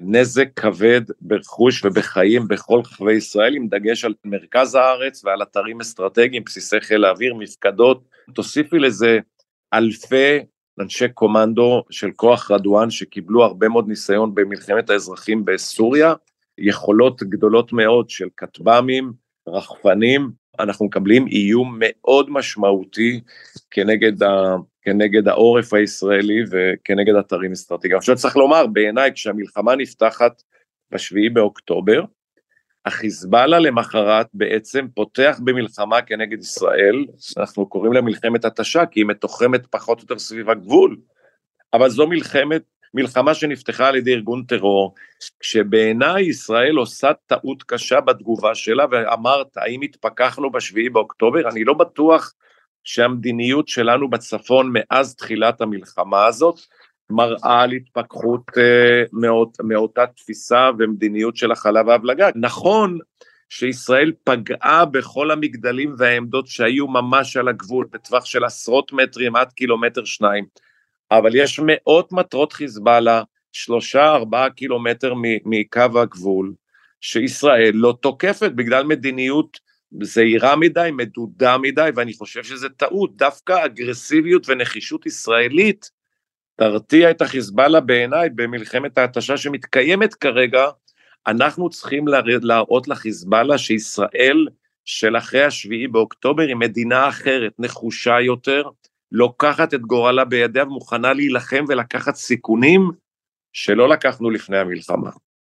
נזק 0.00 0.48
כבד 0.56 1.00
ברכוש 1.20 1.84
ובחיים 1.84 2.48
בכל 2.48 2.78
רחבי 2.78 3.12
ישראל, 3.12 3.54
עם 3.54 3.68
דגש 3.68 4.04
על 4.04 4.14
מרכז 4.24 4.74
הארץ 4.74 5.24
ועל 5.24 5.42
אתרים 5.42 5.80
אסטרטגיים, 5.80 6.44
בסיסי 6.44 6.80
חיל 6.80 7.04
האוויר, 7.04 7.34
מפקדות. 7.34 8.04
תוסיפי 8.34 8.78
לזה 8.78 9.18
אלפי 9.74 10.38
אנשי 10.80 11.08
קומנדו 11.08 11.84
של 11.90 12.10
כוח 12.16 12.50
רדואן 12.50 12.90
שקיבלו 12.90 13.44
הרבה 13.44 13.68
מאוד 13.68 13.88
ניסיון 13.88 14.34
במלחמת 14.34 14.90
האזרחים 14.90 15.44
בסוריה, 15.44 16.14
יכולות 16.58 17.22
גדולות 17.22 17.72
מאוד 17.72 18.10
של 18.10 18.28
כטב"מים, 18.36 19.12
רחפנים, 19.48 20.30
אנחנו 20.60 20.86
מקבלים 20.86 21.26
איום 21.26 21.76
מאוד 21.78 22.30
משמעותי 22.30 23.20
כנגד. 23.70 24.22
כנגד 24.84 25.28
העורף 25.28 25.74
הישראלי 25.74 26.42
וכנגד 26.50 27.14
אתרים 27.14 27.52
אסטרטגיים. 27.52 27.96
עכשיו 27.96 28.16
צריך 28.16 28.36
לומר, 28.36 28.66
בעיניי 28.66 29.12
כשהמלחמה 29.12 29.76
נפתחת 29.76 30.42
בשביעי 30.90 31.28
באוקטובר, 31.28 32.04
החיזבאללה 32.86 33.58
למחרת 33.58 34.26
בעצם 34.34 34.86
פותח 34.94 35.40
במלחמה 35.44 36.02
כנגד 36.02 36.38
ישראל, 36.38 37.04
אנחנו 37.36 37.66
קוראים 37.66 37.92
לה 37.92 38.00
מלחמת 38.00 38.44
התשה, 38.44 38.86
כי 38.86 39.00
היא 39.00 39.06
מתוחמת 39.06 39.66
פחות 39.66 39.98
או 39.98 40.04
יותר 40.04 40.18
סביב 40.18 40.50
הגבול, 40.50 40.96
אבל 41.72 41.88
זו 41.88 42.06
מלחמת, 42.06 42.62
מלחמה 42.94 43.34
שנפתחה 43.34 43.88
על 43.88 43.96
ידי 43.96 44.12
ארגון 44.12 44.42
טרור, 44.42 44.94
כשבעיניי 45.40 46.22
ישראל 46.22 46.76
עושה 46.76 47.12
טעות 47.26 47.62
קשה 47.62 48.00
בתגובה 48.00 48.54
שלה, 48.54 48.84
ואמרת, 48.90 49.56
האם 49.56 49.82
התפכחנו 49.82 50.52
בשביעי 50.52 50.88
באוקטובר? 50.88 51.48
אני 51.48 51.64
לא 51.64 51.74
בטוח 51.74 52.34
שהמדיניות 52.84 53.68
שלנו 53.68 54.10
בצפון 54.10 54.70
מאז 54.72 55.14
תחילת 55.14 55.60
המלחמה 55.60 56.26
הזאת 56.26 56.60
מראה 57.10 57.62
על 57.62 57.72
התפכחות 57.72 58.42
אה, 58.58 59.02
מאות, 59.12 59.56
מאותה 59.64 60.06
תפיסה 60.06 60.70
ומדיניות 60.78 61.36
של 61.36 61.52
הכלה 61.52 61.82
והבלגה. 61.86 62.30
נכון 62.34 62.98
שישראל 63.48 64.12
פגעה 64.24 64.84
בכל 64.84 65.30
המגדלים 65.30 65.94
והעמדות 65.98 66.46
שהיו 66.46 66.88
ממש 66.88 67.36
על 67.36 67.48
הגבול, 67.48 67.86
בטווח 67.92 68.24
של 68.24 68.44
עשרות 68.44 68.92
מטרים 68.92 69.36
עד 69.36 69.52
קילומטר 69.52 70.04
שניים, 70.04 70.44
אבל 71.10 71.36
יש 71.36 71.60
מאות 71.62 72.12
מטרות 72.12 72.52
חיזבאללה, 72.52 73.22
שלושה 73.52 74.12
ארבעה 74.12 74.50
קילומטר 74.50 75.14
מקו 75.44 76.00
הגבול, 76.00 76.52
שישראל 77.00 77.72
לא 77.74 77.94
תוקפת 78.00 78.50
בגלל 78.50 78.84
מדיניות 78.84 79.58
זהירה 80.02 80.56
מדי, 80.56 80.90
מדודה 80.92 81.58
מדי, 81.58 81.90
ואני 81.94 82.12
חושב 82.14 82.44
שזה 82.44 82.68
טעות, 82.68 83.16
דווקא 83.16 83.64
אגרסיביות 83.64 84.48
ונחישות 84.48 85.06
ישראלית 85.06 85.90
תרתיע 86.56 87.10
את 87.10 87.22
החיזבאללה 87.22 87.80
בעיניי 87.80 88.30
במלחמת 88.30 88.98
ההתשה 88.98 89.36
שמתקיימת 89.36 90.14
כרגע, 90.14 90.64
אנחנו 91.26 91.70
צריכים 91.70 92.04
להראות 92.42 92.88
לחיזבאללה 92.88 93.58
שישראל 93.58 94.46
של 94.84 95.16
אחרי 95.16 95.44
השביעי 95.44 95.88
באוקטובר 95.88 96.42
היא 96.42 96.56
מדינה 96.56 97.08
אחרת, 97.08 97.52
נחושה 97.58 98.20
יותר, 98.20 98.62
לוקחת 99.12 99.74
את 99.74 99.80
גורלה 99.80 100.24
בידיה 100.24 100.62
ומוכנה 100.62 101.12
להילחם 101.12 101.64
ולקחת 101.68 102.14
סיכונים 102.14 102.90
שלא 103.52 103.88
לקחנו 103.88 104.30
לפני 104.30 104.58
המלחמה. 104.58 105.10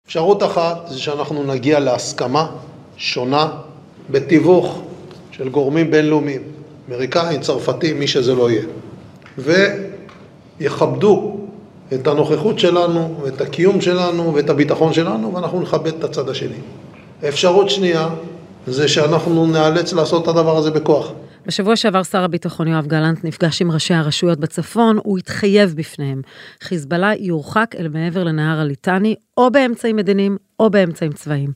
אפשרות 0.06 0.44
אחת 0.44 0.88
זה 0.88 1.00
שאנחנו 1.00 1.54
נגיע 1.54 1.80
להסכמה 1.80 2.52
שונה 2.98 3.62
בתיווך 4.12 4.82
של 5.32 5.50
גורמים 5.50 5.92
בינלאומיים, 5.92 6.42
אמריקאים, 6.90 7.42
צרפתים, 7.42 8.00
מי 8.00 8.08
שזה 8.08 8.36
לא 8.36 8.50
יהיה, 8.52 8.64
ויכבדו 10.60 11.38
את 11.94 12.08
הנוכחות 12.08 12.60
שלנו, 12.60 13.20
ואת 13.24 13.42
הקיום 13.42 13.82
שלנו, 13.82 14.34
ואת 14.34 14.50
הביטחון 14.50 14.94
שלנו, 14.94 15.34
ואנחנו 15.34 15.62
נכבד 15.62 15.88
את 15.88 16.04
הצד 16.04 16.30
השני. 16.30 16.58
אפשרות 17.28 17.70
שנייה 17.70 18.10
זה 18.68 18.88
שאנחנו 18.88 19.48
נאלץ 19.48 19.94
לעשות 19.94 20.24
את 20.24 20.28
הדבר 20.28 20.58
הזה 20.58 20.72
בכוח. 20.72 21.12
בשבוע 21.46 21.76
שעבר 21.76 22.04
שר 22.04 22.24
הביטחון 22.24 22.68
יואב 22.68 22.88
גלנט 22.88 23.24
נפגש 23.24 23.62
עם 23.62 23.72
ראשי 23.72 23.94
הרשויות 23.94 24.40
בצפון, 24.40 25.00
הוא 25.04 25.18
התחייב 25.18 25.74
בפניהם. 25.76 26.22
חיזבאללה 26.62 27.12
יורחק 27.20 27.76
אל 27.80 27.88
מעבר 27.88 28.24
לנהר 28.24 28.60
הליטני, 28.60 29.16
או 29.38 29.52
באמצעים 29.52 29.96
מדיניים 29.96 30.38
או 30.60 30.70
באמצעים 30.70 31.12
צבאיים. 31.12 31.52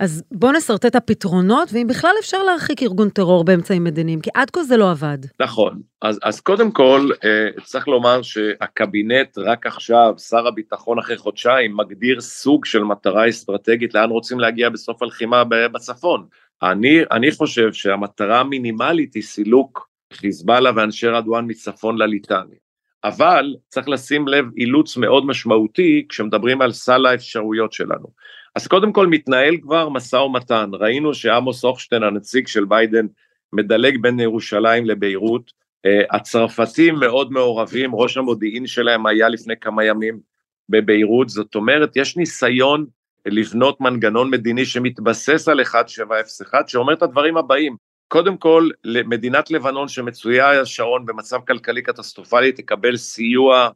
אז 0.00 0.22
בואו 0.32 0.52
נשרטט 0.52 0.86
את 0.86 0.94
הפתרונות, 0.94 1.68
ואם 1.72 1.86
בכלל 1.86 2.10
אפשר 2.20 2.42
להרחיק 2.42 2.82
ארגון 2.82 3.08
טרור 3.08 3.44
באמצעים 3.44 3.84
מדיניים, 3.84 4.20
כי 4.20 4.30
עד 4.34 4.50
כה 4.50 4.62
זה 4.62 4.76
לא 4.76 4.90
עבד. 4.90 5.18
נכון, 5.40 5.80
אז, 6.02 6.18
אז 6.22 6.40
קודם 6.40 6.70
כל 6.70 7.08
אה, 7.24 7.62
צריך 7.64 7.88
לומר 7.88 8.22
שהקבינט 8.22 9.38
רק 9.38 9.66
עכשיו, 9.66 10.14
שר 10.18 10.46
הביטחון 10.46 10.98
אחרי 10.98 11.16
חודשיים, 11.16 11.76
מגדיר 11.76 12.20
סוג 12.20 12.64
של 12.64 12.82
מטרה 12.82 13.28
אסטרטגית 13.28 13.94
לאן 13.94 14.10
רוצים 14.10 14.40
להגיע 14.40 14.68
בסוף 14.68 15.02
הלחימה 15.02 15.44
בצפון. 15.44 16.26
אני, 16.62 17.00
אני 17.10 17.30
חושב 17.30 17.72
שהמטרה 17.72 18.40
המינימלית 18.40 19.14
היא 19.14 19.22
סילוק 19.22 19.88
חיזבאללה 20.12 20.70
ואנשי 20.76 21.06
רדואן 21.06 21.44
מצפון 21.48 21.98
לליטני. 21.98 22.56
אבל 23.04 23.54
צריך 23.68 23.88
לשים 23.88 24.28
לב 24.28 24.44
אילוץ 24.56 24.96
מאוד 24.96 25.26
משמעותי 25.26 26.06
כשמדברים 26.08 26.62
על 26.62 26.72
סל 26.72 27.06
האפשרויות 27.06 27.72
שלנו. 27.72 28.06
אז 28.54 28.66
קודם 28.66 28.92
כל 28.92 29.06
מתנהל 29.06 29.56
כבר 29.62 29.88
משא 29.88 30.16
ומתן, 30.16 30.70
ראינו 30.72 31.14
שעמוס 31.14 31.64
הוכשטיין 31.64 32.02
הנציג 32.02 32.46
של 32.46 32.64
ביידן 32.64 33.06
מדלג 33.52 34.02
בין 34.02 34.20
ירושלים 34.20 34.86
לביירות, 34.86 35.52
uh, 35.86 36.16
הצרפתים 36.16 36.94
מאוד 36.94 37.32
מעורבים, 37.32 37.94
ראש 37.94 38.16
המודיעין 38.16 38.66
שלהם 38.66 39.06
היה 39.06 39.28
לפני 39.28 39.54
כמה 39.60 39.84
ימים 39.84 40.20
בביירות, 40.68 41.28
זאת 41.28 41.54
אומרת 41.54 41.96
יש 41.96 42.16
ניסיון 42.16 42.86
לבנות 43.26 43.80
מנגנון 43.80 44.30
מדיני 44.30 44.64
שמתבסס 44.64 45.48
על 45.48 45.60
1701 45.60 46.68
שאומר 46.68 46.92
את 46.92 47.02
הדברים 47.02 47.36
הבאים, 47.36 47.76
קודם 48.08 48.36
כל 48.36 48.68
מדינת 48.84 49.50
לבנון 49.50 49.88
שמצויה 49.88 50.66
שרון 50.66 51.06
במצב 51.06 51.40
כלכלי 51.46 51.82
קטסטרופלי 51.82 52.52
תקבל 52.52 52.96
סיוע 52.96 53.68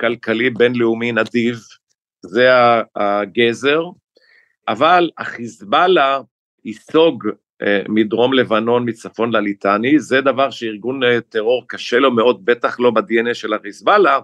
כלכלי 0.00 0.50
בינלאומי 0.50 1.12
נדיב, 1.12 1.58
זה 2.22 2.48
הגזר, 2.96 3.82
אבל 4.68 5.10
החיזבאללה 5.18 6.20
ייסוג 6.64 7.28
אה, 7.62 7.82
מדרום 7.88 8.32
לבנון 8.32 8.88
מצפון 8.88 9.32
לליטני, 9.32 9.98
זה 9.98 10.20
דבר 10.20 10.50
שארגון 10.50 11.04
אה, 11.04 11.20
טרור 11.20 11.64
קשה 11.68 11.98
לו 11.98 12.10
מאוד, 12.10 12.44
בטח 12.44 12.80
לא 12.80 12.90
ב-DNA 12.90 13.34
של 13.34 13.52
החיזבאללה, 13.52 14.18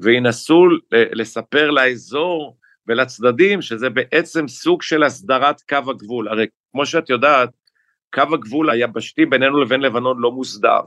וינסו 0.00 0.64
אה, 0.94 1.04
לספר 1.12 1.70
לאזור 1.70 2.56
ולצדדים 2.86 3.62
שזה 3.62 3.90
בעצם 3.90 4.48
סוג 4.48 4.82
של 4.82 5.02
הסדרת 5.02 5.60
קו 5.68 5.90
הגבול, 5.90 6.28
הרי 6.28 6.46
כמו 6.72 6.86
שאת 6.86 7.10
יודעת, 7.10 7.50
קו 8.14 8.34
הגבול 8.34 8.70
היבשתי 8.70 9.26
בינינו 9.26 9.60
לבין 9.60 9.80
לבנון 9.80 10.18
לא 10.20 10.32
מוסדר, 10.32 10.80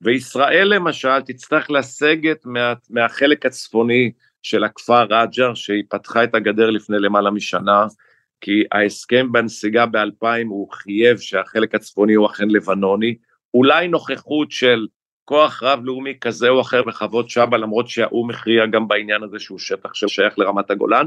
וישראל 0.00 0.68
למשל 0.74 1.20
תצטרך 1.20 1.70
לסגת 1.70 2.46
מה, 2.46 2.72
מהחלק 2.90 3.46
הצפוני 3.46 4.12
של 4.42 4.64
הכפר 4.64 5.02
רג'ר 5.02 5.54
שהיא 5.54 5.84
פתחה 5.88 6.24
את 6.24 6.34
הגדר 6.34 6.70
לפני 6.70 6.98
למעלה 6.98 7.30
משנה, 7.30 7.86
כי 8.40 8.64
ההסכם 8.72 9.32
בנסיגה 9.32 9.86
ב-2000 9.86 10.48
הוא 10.48 10.72
חייב 10.72 11.18
שהחלק 11.18 11.74
הצפוני 11.74 12.14
הוא 12.14 12.26
אכן 12.26 12.48
לבנוני, 12.48 13.14
אולי 13.54 13.88
נוכחות 13.88 14.50
של 14.50 14.86
כוח 15.24 15.62
רב-לאומי 15.62 16.14
כזה 16.20 16.48
או 16.48 16.60
אחר 16.60 16.82
בחוות 16.82 17.30
שבא, 17.30 17.56
למרות 17.56 17.88
שהאו"ם 17.88 18.30
הכריע 18.30 18.66
גם 18.66 18.88
בעניין 18.88 19.22
הזה 19.22 19.38
שהוא 19.38 19.58
שטח 19.58 19.94
ששייך 19.94 20.38
לרמת 20.38 20.70
הגולן, 20.70 21.06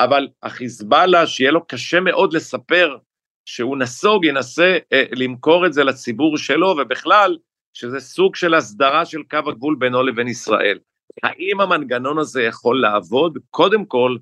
אבל 0.00 0.28
החיזבאללה, 0.42 1.26
שיהיה 1.26 1.50
לו 1.50 1.66
קשה 1.66 2.00
מאוד 2.00 2.32
לספר 2.32 2.96
שהוא 3.44 3.76
נסוג, 3.76 4.24
ינסה 4.24 4.78
אה, 4.92 5.04
למכור 5.12 5.66
את 5.66 5.72
זה 5.72 5.84
לציבור 5.84 6.38
שלו, 6.38 6.68
ובכלל, 6.68 7.36
שזה 7.72 8.00
סוג 8.00 8.36
של 8.36 8.54
הסדרה 8.54 9.04
של 9.04 9.22
קו 9.30 9.36
הגבול 9.36 9.76
בינו 9.78 10.02
לבין 10.02 10.28
ישראל. 10.28 10.78
האם 11.22 11.60
המנגנון 11.60 12.18
הזה 12.18 12.42
יכול 12.42 12.80
לעבוד? 12.80 13.38
קודם 13.50 13.84
כל, 13.84 14.16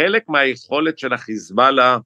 חלק 0.00 0.28
מהיכולת 0.28 0.98
של 0.98 1.12
החיזבאללה 1.12 1.98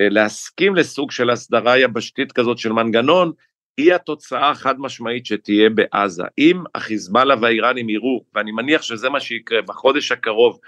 אה, 0.00 0.08
להסכים 0.08 0.76
לסוג 0.76 1.10
של 1.10 1.30
הסדרה 1.30 1.78
יבשתית 1.78 2.32
כזאת 2.32 2.58
של 2.58 2.72
מנגנון, 2.72 3.32
היא 3.76 3.94
התוצאה 3.94 4.50
החד 4.50 4.80
משמעית 4.80 5.26
שתהיה 5.26 5.70
בעזה. 5.70 6.24
אם 6.38 6.62
החיזבאללה 6.74 7.34
והאיראנים 7.40 7.88
יראו, 7.88 8.24
ואני 8.34 8.52
מניח 8.52 8.82
שזה 8.82 9.08
מה 9.08 9.20
שיקרה 9.20 9.62
בחודש 9.62 10.12
הקרוב, 10.12 10.58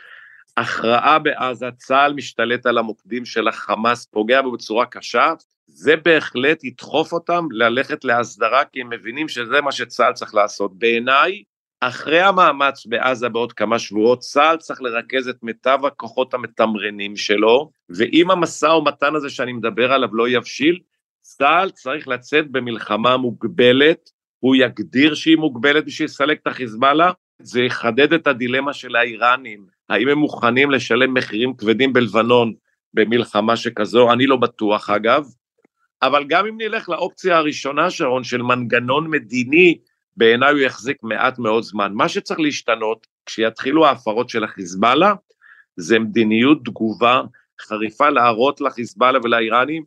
הכרעה 0.56 1.18
בעזה, 1.18 1.66
צה"ל 1.76 2.12
משתלט 2.12 2.66
על 2.66 2.78
המוקדים 2.78 3.24
של 3.24 3.48
החמאס, 3.48 4.06
פוגע 4.06 4.42
בו 4.42 4.52
בצורה 4.52 4.86
קשה, 4.86 5.32
זה 5.66 5.96
בהחלט 5.96 6.64
ידחוף 6.64 7.12
אותם 7.12 7.46
ללכת 7.50 8.04
להסדרה, 8.04 8.64
כי 8.64 8.80
הם 8.80 8.90
מבינים 8.90 9.28
שזה 9.28 9.60
מה 9.60 9.72
שצה"ל 9.72 10.12
צריך 10.12 10.34
לעשות. 10.34 10.78
בעיניי, 10.78 11.42
אחרי 11.80 12.20
המאמץ 12.20 12.86
בעזה 12.86 13.28
בעוד 13.28 13.52
כמה 13.52 13.78
שבועות, 13.78 14.18
צה"ל 14.18 14.56
צריך 14.56 14.82
לרכז 14.82 15.28
את 15.28 15.36
מיטב 15.42 15.78
הכוחות 15.86 16.34
המתמרנים 16.34 17.16
שלו, 17.16 17.70
ואם 17.90 18.30
המשא 18.30 18.66
ומתן 18.66 19.14
הזה 19.14 19.30
שאני 19.30 19.52
מדבר 19.52 19.92
עליו 19.92 20.14
לא 20.14 20.28
יבשיל, 20.28 20.78
צה"ל 21.20 21.70
צריך 21.70 22.08
לצאת 22.08 22.50
במלחמה 22.50 23.16
מוגבלת, 23.16 24.10
הוא 24.40 24.56
יגדיר 24.56 25.14
שהיא 25.14 25.36
מוגבלת 25.36 25.84
בשביל 25.84 26.06
לסלק 26.06 26.38
את 26.42 26.46
החיזבאללה, 26.46 27.12
זה 27.42 27.62
יחדד 27.62 28.12
את 28.12 28.26
הדילמה 28.26 28.72
של 28.72 28.96
האיראנים, 28.96 29.66
האם 29.88 30.08
הם 30.08 30.18
מוכנים 30.18 30.70
לשלם 30.70 31.14
מחירים 31.14 31.54
כבדים 31.56 31.92
בלבנון 31.92 32.54
במלחמה 32.94 33.56
שכזו, 33.56 34.12
אני 34.12 34.26
לא 34.26 34.36
בטוח 34.36 34.90
אגב, 34.90 35.26
אבל 36.02 36.24
גם 36.28 36.46
אם 36.46 36.56
נלך 36.60 36.88
לאופציה 36.88 37.36
הראשונה, 37.36 37.90
שרון, 37.90 38.24
של 38.24 38.42
מנגנון 38.42 39.10
מדיני 39.10 39.78
בעיניי 40.18 40.52
הוא 40.52 40.60
יחזיק 40.60 40.96
מעט 41.02 41.38
מאוד 41.38 41.62
זמן. 41.62 41.92
מה 41.94 42.08
שצריך 42.08 42.40
להשתנות 42.40 43.06
כשיתחילו 43.26 43.86
ההפרות 43.86 44.28
של 44.28 44.44
החיזבאללה, 44.44 45.14
זה 45.76 45.98
מדיניות 45.98 46.58
תגובה 46.64 47.22
חריפה 47.60 48.08
להראות 48.08 48.60
לחיזבאללה 48.60 49.18
ולאיראנים 49.24 49.84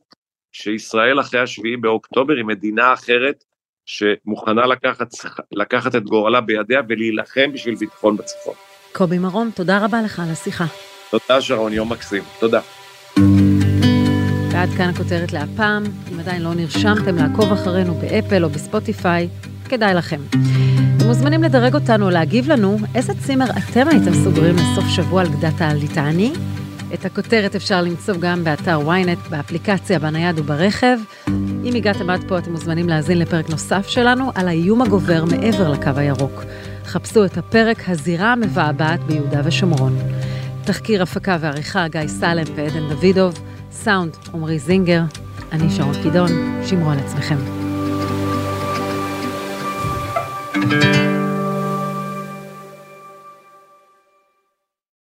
שישראל 0.52 1.20
אחרי 1.20 1.40
השביעי 1.40 1.78
באוקטובר 1.78 2.34
היא 2.34 2.46
מדינה 2.46 2.94
אחרת 2.94 3.44
שמוכנה 3.86 4.66
לקחת, 4.66 5.08
לקחת 5.52 5.96
את 5.96 6.04
גורלה 6.04 6.42
בידיה 6.42 6.82
ולהילחם 6.90 7.52
בשביל 7.54 7.76
ביטחון 7.76 8.18
בצפון. 8.18 8.54
קובי 8.94 9.20
מרום, 9.20 9.50
תודה 9.56 9.86
רבה 9.86 10.02
לך 10.02 10.20
על 10.20 10.30
השיחה. 10.32 10.66
תודה 11.12 11.42
שרון, 11.42 11.74
יום 11.74 11.92
מקסים. 11.92 12.24
תודה. 12.40 12.62
ועד 14.52 14.70
כאן 14.78 14.90
הכותרת 14.90 15.34
להפעם. 15.34 15.84
אם 16.12 16.20
עדיין 16.20 16.42
לא 16.42 16.54
נרשמתם 16.54 17.16
לעקוב 17.16 17.52
אחרינו 17.52 17.94
באפל 17.94 18.44
או 18.44 18.50
בספוטיפיי, 18.50 19.28
כדאי 19.72 19.94
לכם. 19.94 20.22
אתם 20.98 21.08
מוזמנים 21.08 21.44
לדרג 21.44 21.76
אותנו, 21.76 22.10
להגיב 22.10 22.52
לנו 22.52 22.78
איזה 22.96 23.14
צימר 23.14 23.46
אתם 23.46 23.88
הייתם 23.88 24.14
סוגרים 24.24 24.56
לסוף 24.56 24.88
שבוע 24.90 25.22
על 25.22 25.28
גדת 25.28 25.62
הליטני. 25.62 26.34
את 26.94 27.06
הכותרת 27.06 27.56
אפשר 27.56 27.82
למצוא 27.82 28.16
גם 28.20 28.44
באתר 28.44 28.80
ynet, 28.90 29.30
באפליקציה, 29.30 30.00
בנייד 30.00 30.40
וברכב. 30.40 30.98
אם 31.64 31.76
הגעתם 31.76 32.10
עד 32.10 32.24
פה, 32.28 32.38
אתם 32.38 32.52
מוזמנים 32.52 32.90
להאזין 32.90 33.20
לפרק 33.20 33.50
נוסף 33.50 33.88
שלנו 33.88 34.32
על 34.36 34.48
האיום 34.48 34.82
הגובר 34.82 35.26
מעבר 35.26 35.70
לקו 35.70 35.92
הירוק. 35.96 36.44
חפשו 36.86 37.26
את 37.26 37.38
הפרק 37.38 37.90
הזירה 37.90 38.32
המבעבעת 38.32 39.04
ביהודה 39.04 39.42
ושומרון. 39.44 39.98
תחקיר 40.64 41.04
הפקה 41.04 41.38
ועריכה 41.40 41.88
גיא 41.88 42.08
סלם 42.08 42.46
ועדן 42.56 42.90
דוידוב, 42.90 43.40
סאונד 43.72 44.18
עמרי 44.34 44.60
זינגר, 44.60 45.02
אני 45.52 45.70
שרון 45.70 45.96
קידון, 46.04 46.62
שמרו 46.66 46.90
על 46.90 47.00
עצמכם. 47.00 47.61
Thank 50.72 50.96
you 50.96 51.11